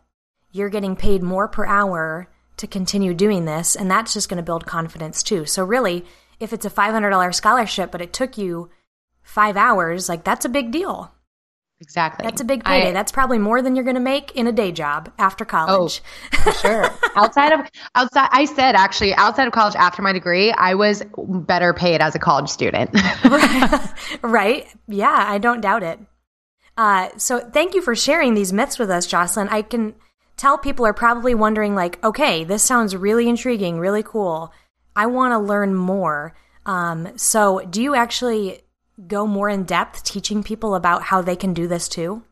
you're 0.52 0.70
getting 0.70 0.96
paid 0.96 1.22
more 1.22 1.48
per 1.48 1.66
hour 1.66 2.30
to 2.58 2.68
continue 2.68 3.14
doing 3.14 3.46
this, 3.46 3.76
and 3.76 3.92
that's 3.92 4.14
just 4.14 4.30
going 4.30 4.38
to 4.38 4.44
build 4.44 4.66
confidence 4.66 5.22
too. 5.22 5.46
So 5.46 5.64
really, 5.66 6.06
if 6.40 6.54
it's 6.54 6.66
a 6.66 6.70
$500 6.70 7.36
scholarship 7.36 7.92
but 7.92 8.02
it 8.02 8.14
took 8.14 8.38
you 8.38 8.70
5 9.24 9.58
hours, 9.58 10.08
like 10.08 10.24
that's 10.24 10.46
a 10.46 10.50
big 10.50 10.72
deal. 10.72 11.12
Exactly. 11.82 12.24
That's 12.24 12.40
a 12.40 12.46
big 12.46 12.64
payday. 12.64 12.90
I- 12.90 12.92
that's 12.94 13.12
probably 13.12 13.38
more 13.38 13.62
than 13.62 13.76
you're 13.76 13.84
going 13.84 13.96
to 13.96 14.02
make 14.02 14.32
in 14.32 14.48
a 14.48 14.52
day 14.52 14.72
job 14.72 15.12
after 15.18 15.44
college. 15.44 16.02
For 16.44 16.52
sure. 16.54 16.90
outside 17.16 17.52
of 17.52 17.68
outside 17.96 18.30
I 18.32 18.46
said 18.46 18.76
actually 18.76 19.14
outside 19.14 19.48
of 19.48 19.54
college 19.54 19.76
after 19.76 20.02
my 20.02 20.14
degree, 20.14 20.52
I 20.52 20.76
was 20.76 21.04
better 21.18 21.74
paid 21.74 22.02
as 22.02 22.16
a 22.16 22.20
college 22.20 22.50
student. 22.50 22.92
right? 24.22 24.68
Yeah, 24.88 25.26
I 25.28 25.38
don't 25.38 25.62
doubt 25.62 25.84
it. 25.84 26.00
Uh, 26.78 27.10
so 27.18 27.40
thank 27.40 27.74
you 27.74 27.82
for 27.82 27.96
sharing 27.96 28.34
these 28.34 28.52
myths 28.54 28.80
with 28.80 28.90
us, 28.90 29.08
Jocelyn. 29.08 29.48
I 29.50 29.62
can 29.62 29.96
tell 30.38 30.58
people 30.58 30.86
are 30.86 30.94
probably 30.94 31.34
wondering, 31.34 31.76
like, 31.76 32.04
okay, 32.04 32.44
this 32.44 32.64
sounds 32.64 32.96
really 32.96 33.30
intriguing, 33.30 33.80
really 33.80 34.04
cool. 34.04 34.52
I 34.96 35.06
want 35.08 35.32
to 35.32 35.40
learn 35.40 35.74
more. 35.74 36.36
Um, 36.66 37.18
so 37.18 37.60
do 37.70 37.82
you 37.82 37.96
actually 37.96 38.62
go 39.08 39.28
more 39.28 39.50
in 39.50 39.64
depth 39.64 40.04
teaching 40.04 40.44
people 40.44 40.76
about 40.76 41.04
how 41.04 41.22
they 41.22 41.36
can 41.36 41.54
do 41.54 41.68
this 41.68 41.88
too? 41.88 42.24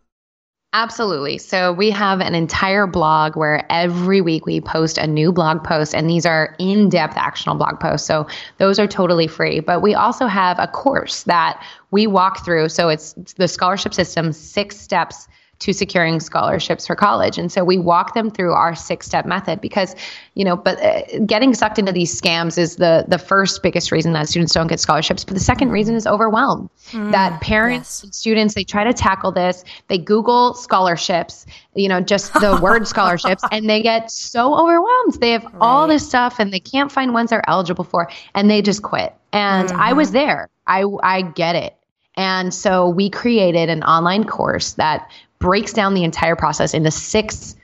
Absolutely. 0.75 1.37
So 1.37 1.71
we 1.71 1.91
have 1.91 2.19
an 2.19 2.33
entire 2.33 2.87
blog 2.87 3.37
where 3.37 3.63
every 3.71 4.21
week 4.21 4.47
we 4.47 4.59
post 4.59 4.97
a 4.97 5.05
new 5.05 5.31
blog 5.31 5.63
post, 5.63 5.93
and 5.93 6.09
these 6.09 6.25
are 6.25 6.55
in 6.57 6.89
depth 6.89 7.15
actionable 7.15 7.59
blog 7.59 7.79
posts. 7.79 8.07
So 8.07 8.25
those 8.57 8.79
are 8.79 8.87
totally 8.87 9.27
free. 9.27 9.59
But 9.59 9.83
we 9.83 9.93
also 9.93 10.25
have 10.25 10.57
a 10.57 10.65
course 10.65 11.23
that 11.23 11.63
we 11.91 12.07
walk 12.07 12.43
through. 12.43 12.69
So 12.69 12.89
it's 12.89 13.13
it's 13.17 13.33
the 13.33 13.47
scholarship 13.47 13.93
system, 13.93 14.31
six 14.33 14.75
steps 14.77 15.27
to 15.63 15.73
securing 15.73 16.19
scholarships 16.19 16.85
for 16.85 16.95
college. 16.95 17.37
And 17.37 17.49
so 17.49 17.63
we 17.63 17.77
walk 17.77 18.13
them 18.13 18.29
through 18.29 18.51
our 18.51 18.75
six 18.75 19.05
step 19.05 19.25
method 19.25 19.61
because, 19.61 19.95
you 20.33 20.43
know, 20.43 20.57
but 20.57 20.77
uh, 20.83 21.19
getting 21.25 21.53
sucked 21.53 21.79
into 21.79 21.93
these 21.93 22.19
scams 22.19 22.57
is 22.57 22.75
the 22.75 23.05
the 23.07 23.17
first 23.17 23.63
biggest 23.63 23.89
reason 23.91 24.11
that 24.13 24.27
students 24.27 24.53
don't 24.53 24.67
get 24.67 24.81
scholarships. 24.81 25.23
But 25.23 25.35
the 25.35 25.39
second 25.39 25.71
reason 25.71 25.95
is 25.95 26.05
overwhelm. 26.05 26.69
that 26.91 27.39
parents 27.41 27.99
yes. 27.99 28.03
and 28.03 28.15
students 28.15 28.55
they 28.55 28.65
try 28.65 28.83
to 28.83 28.93
tackle 28.93 29.31
this, 29.31 29.63
they 29.87 29.97
Google 29.97 30.53
scholarships, 30.53 31.45
you 31.75 31.87
know, 31.87 32.01
just 32.01 32.33
the 32.33 32.59
word 32.61 32.85
scholarships, 32.85 33.43
and 33.51 33.69
they 33.69 33.81
get 33.81 34.11
so 34.11 34.53
overwhelmed. 34.53 35.13
They 35.21 35.31
have 35.31 35.47
all 35.61 35.87
this 35.87 36.05
stuff 36.05 36.39
and 36.39 36.51
they 36.51 36.59
can't 36.59 36.91
find 36.91 37.13
ones 37.13 37.29
they're 37.29 37.49
eligible 37.49 37.85
for, 37.85 38.09
and 38.35 38.49
they 38.49 38.61
just 38.61 38.81
quit. 38.81 39.15
And 39.31 39.71
I 39.71 39.93
was 39.93 40.11
there. 40.11 40.49
I 40.67 40.83
I 41.01 41.21
get 41.21 41.55
it. 41.55 41.77
And 42.15 42.53
so 42.53 42.89
we 42.89 43.09
created 43.09 43.69
an 43.69 43.83
online 43.83 44.25
course 44.25 44.73
that 44.73 45.09
breaks 45.43 45.73
down 45.73 45.93
the 45.93 46.05
entire 46.05 46.37
process 46.37 46.73
into 46.73 46.89
six 46.89 47.57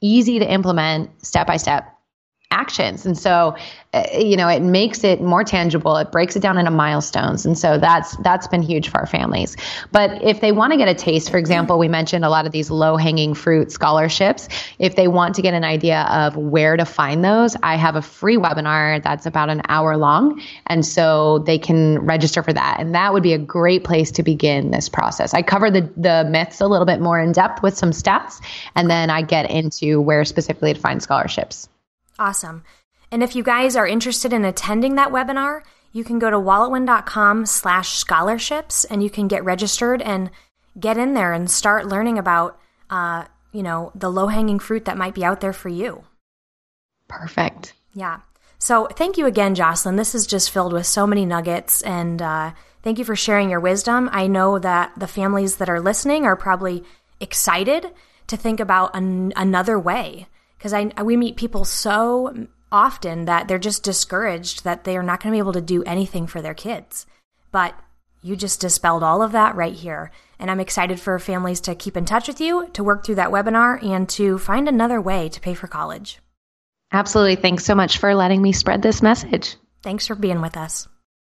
easy 0.00 0.40
to 0.40 0.52
implement 0.52 1.24
step 1.24 1.46
by 1.46 1.56
step 1.56 1.91
actions. 2.52 3.04
And 3.06 3.18
so, 3.18 3.56
uh, 3.94 4.04
you 4.16 4.36
know, 4.36 4.48
it 4.48 4.62
makes 4.62 5.02
it 5.04 5.20
more 5.20 5.42
tangible. 5.42 5.96
It 5.96 6.12
breaks 6.12 6.36
it 6.36 6.40
down 6.40 6.58
into 6.58 6.70
milestones. 6.70 7.44
And 7.44 7.58
so 7.58 7.78
that's 7.78 8.16
that's 8.18 8.46
been 8.46 8.62
huge 8.62 8.88
for 8.88 9.00
our 9.00 9.06
families. 9.06 9.56
But 9.90 10.22
if 10.22 10.40
they 10.40 10.52
want 10.52 10.72
to 10.72 10.78
get 10.78 10.88
a 10.88 10.94
taste, 10.94 11.30
for 11.30 11.38
example, 11.38 11.78
we 11.78 11.88
mentioned 11.88 12.24
a 12.24 12.30
lot 12.30 12.46
of 12.46 12.52
these 12.52 12.70
low-hanging 12.70 13.34
fruit 13.34 13.72
scholarships. 13.72 14.48
If 14.78 14.96
they 14.96 15.08
want 15.08 15.34
to 15.34 15.42
get 15.42 15.54
an 15.54 15.64
idea 15.64 16.02
of 16.10 16.36
where 16.36 16.76
to 16.76 16.84
find 16.84 17.24
those, 17.24 17.56
I 17.62 17.76
have 17.76 17.96
a 17.96 18.02
free 18.02 18.36
webinar 18.36 19.02
that's 19.02 19.26
about 19.26 19.50
an 19.50 19.62
hour 19.68 19.96
long. 19.96 20.40
And 20.66 20.86
so 20.86 21.40
they 21.40 21.58
can 21.58 21.98
register 22.00 22.42
for 22.42 22.52
that. 22.52 22.76
And 22.78 22.94
that 22.94 23.12
would 23.12 23.22
be 23.22 23.32
a 23.32 23.38
great 23.38 23.84
place 23.84 24.10
to 24.12 24.22
begin 24.22 24.70
this 24.70 24.88
process. 24.88 25.34
I 25.34 25.42
cover 25.42 25.70
the 25.70 25.82
the 25.96 26.26
myths 26.30 26.60
a 26.60 26.66
little 26.66 26.86
bit 26.86 27.00
more 27.00 27.20
in 27.20 27.32
depth 27.32 27.62
with 27.62 27.76
some 27.76 27.90
stats, 27.90 28.40
and 28.74 28.90
then 28.90 29.10
I 29.10 29.22
get 29.22 29.50
into 29.50 30.00
where 30.00 30.24
specifically 30.24 30.74
to 30.74 30.80
find 30.80 31.02
scholarships. 31.02 31.68
Awesome. 32.18 32.64
And 33.10 33.22
if 33.22 33.36
you 33.36 33.42
guys 33.42 33.76
are 33.76 33.86
interested 33.86 34.32
in 34.32 34.44
attending 34.44 34.94
that 34.94 35.10
webinar, 35.10 35.62
you 35.92 36.04
can 36.04 36.18
go 36.18 36.30
to 36.30 36.38
walletwin.com 36.38 37.46
slash 37.46 37.92
scholarships 37.96 38.84
and 38.84 39.02
you 39.02 39.10
can 39.10 39.28
get 39.28 39.44
registered 39.44 40.00
and 40.00 40.30
get 40.78 40.96
in 40.96 41.14
there 41.14 41.32
and 41.32 41.50
start 41.50 41.86
learning 41.86 42.18
about, 42.18 42.58
uh, 42.88 43.24
you 43.52 43.62
know, 43.62 43.92
the 43.94 44.10
low 44.10 44.28
hanging 44.28 44.58
fruit 44.58 44.86
that 44.86 44.96
might 44.96 45.14
be 45.14 45.24
out 45.24 45.40
there 45.40 45.52
for 45.52 45.68
you. 45.68 46.04
Perfect. 47.08 47.74
Yeah. 47.92 48.20
So 48.58 48.86
thank 48.86 49.18
you 49.18 49.26
again, 49.26 49.54
Jocelyn. 49.54 49.96
This 49.96 50.14
is 50.14 50.26
just 50.26 50.50
filled 50.50 50.72
with 50.72 50.86
so 50.86 51.06
many 51.06 51.26
nuggets 51.26 51.82
and 51.82 52.22
uh, 52.22 52.52
thank 52.82 52.98
you 52.98 53.04
for 53.04 53.16
sharing 53.16 53.50
your 53.50 53.60
wisdom. 53.60 54.08
I 54.12 54.28
know 54.28 54.58
that 54.58 54.92
the 54.96 55.06
families 55.06 55.56
that 55.56 55.68
are 55.68 55.80
listening 55.80 56.24
are 56.24 56.36
probably 56.36 56.84
excited 57.20 57.90
to 58.28 58.36
think 58.38 58.60
about 58.60 58.96
an- 58.96 59.34
another 59.36 59.78
way 59.78 60.28
because 60.62 60.72
I 60.72 61.02
we 61.02 61.16
meet 61.16 61.34
people 61.34 61.64
so 61.64 62.46
often 62.70 63.24
that 63.24 63.48
they're 63.48 63.58
just 63.58 63.82
discouraged 63.82 64.62
that 64.62 64.84
they 64.84 64.96
are 64.96 65.02
not 65.02 65.20
going 65.20 65.32
to 65.32 65.34
be 65.34 65.40
able 65.40 65.54
to 65.54 65.60
do 65.60 65.82
anything 65.82 66.28
for 66.28 66.40
their 66.40 66.54
kids. 66.54 67.04
But 67.50 67.74
you 68.22 68.36
just 68.36 68.60
dispelled 68.60 69.02
all 69.02 69.22
of 69.22 69.32
that 69.32 69.56
right 69.56 69.74
here. 69.74 70.12
And 70.38 70.48
I'm 70.52 70.60
excited 70.60 71.00
for 71.00 71.18
families 71.18 71.60
to 71.62 71.74
keep 71.74 71.96
in 71.96 72.04
touch 72.04 72.28
with 72.28 72.40
you, 72.40 72.68
to 72.74 72.84
work 72.84 73.04
through 73.04 73.16
that 73.16 73.30
webinar, 73.30 73.82
and 73.82 74.08
to 74.10 74.38
find 74.38 74.68
another 74.68 75.00
way 75.00 75.28
to 75.30 75.40
pay 75.40 75.54
for 75.54 75.66
college. 75.66 76.20
Absolutely. 76.92 77.36
Thanks 77.36 77.64
so 77.64 77.74
much 77.74 77.98
for 77.98 78.14
letting 78.14 78.40
me 78.40 78.52
spread 78.52 78.82
this 78.82 79.02
message. 79.02 79.56
Thanks 79.82 80.06
for 80.06 80.14
being 80.14 80.40
with 80.40 80.56
us. 80.56 80.86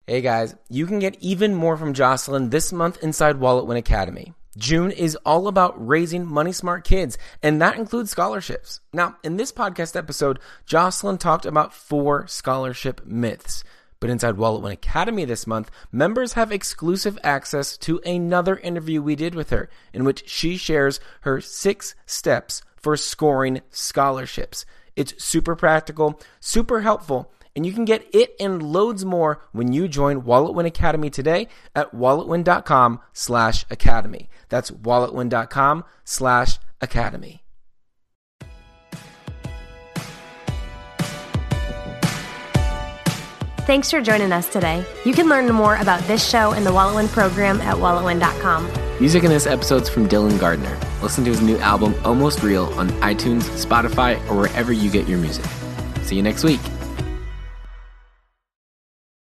Hey 0.05 0.21
guys, 0.21 0.53
you 0.69 0.85
can 0.85 0.99
get 0.99 1.17
even 1.19 1.55
more 1.55 1.77
from 1.77 1.95
Jocelyn 1.95 2.51
this 2.51 2.71
month 2.71 3.01
inside 3.01 3.37
Wallet 3.37 3.65
Win 3.65 3.77
Academy. 3.77 4.33
June 4.57 4.91
is 4.91 5.17
all 5.25 5.47
about 5.47 5.73
raising 5.85 6.25
money 6.25 6.51
smart 6.51 6.83
kids, 6.83 7.17
and 7.43 7.61
that 7.61 7.77
includes 7.77 8.11
scholarships. 8.11 8.79
Now, 8.93 9.17
in 9.23 9.37
this 9.37 9.51
podcast 9.51 9.95
episode, 9.95 10.39
Jocelyn 10.65 11.17
talked 11.17 11.45
about 11.45 11.73
four 11.73 12.25
scholarship 12.27 13.05
myths. 13.05 13.63
But 13.99 14.09
inside 14.09 14.37
Wallet 14.37 14.61
Win 14.61 14.71
Academy 14.71 15.25
this 15.25 15.47
month, 15.47 15.71
members 15.91 16.33
have 16.33 16.51
exclusive 16.51 17.17
access 17.23 17.77
to 17.77 17.99
another 18.05 18.57
interview 18.57 19.01
we 19.01 19.15
did 19.15 19.35
with 19.35 19.49
her, 19.49 19.69
in 19.93 20.03
which 20.03 20.29
she 20.29 20.57
shares 20.57 20.99
her 21.21 21.41
six 21.41 21.95
steps 22.05 22.61
for 22.75 22.95
scoring 22.97 23.61
scholarships. 23.71 24.65
It's 24.95 25.23
super 25.23 25.55
practical, 25.55 26.21
super 26.39 26.81
helpful, 26.81 27.31
and 27.55 27.65
you 27.65 27.73
can 27.73 27.85
get 27.85 28.05
it 28.13 28.35
and 28.39 28.61
loads 28.61 29.05
more 29.05 29.41
when 29.51 29.71
you 29.71 29.87
join 29.87 30.23
WalletWin 30.23 30.65
Academy 30.65 31.09
today 31.09 31.47
at 31.75 31.93
walletwin.com 31.93 32.99
slash 33.13 33.65
academy. 33.69 34.29
That's 34.49 34.71
walletwin.com 34.71 35.85
slash 36.03 36.59
academy. 36.81 37.41
Thanks 43.65 43.89
for 43.89 43.99
joining 43.99 44.31
us 44.31 44.47
today. 44.47 44.85
You 45.05 45.13
can 45.13 45.27
learn 45.27 45.51
more 45.51 45.77
about 45.77 45.99
this 46.01 46.27
show 46.27 46.53
and 46.53 46.63
the 46.63 46.69
WalletWin 46.69 47.07
program 47.07 47.59
at 47.61 47.75
walletwin.com. 47.75 48.71
Music 49.01 49.23
in 49.23 49.31
this 49.31 49.47
episode 49.47 49.81
is 49.81 49.89
from 49.89 50.07
Dylan 50.07 50.39
Gardner. 50.39 50.77
Listen 51.01 51.25
to 51.25 51.31
his 51.31 51.41
new 51.41 51.57
album, 51.57 51.95
Almost 52.05 52.43
Real, 52.43 52.65
on 52.79 52.89
iTunes, 53.01 53.41
Spotify, 53.65 54.17
or 54.29 54.35
wherever 54.35 54.71
you 54.71 54.91
get 54.91 55.07
your 55.07 55.17
music. 55.17 55.45
See 56.03 56.15
you 56.15 56.21
next 56.21 56.43
week. 56.43 56.61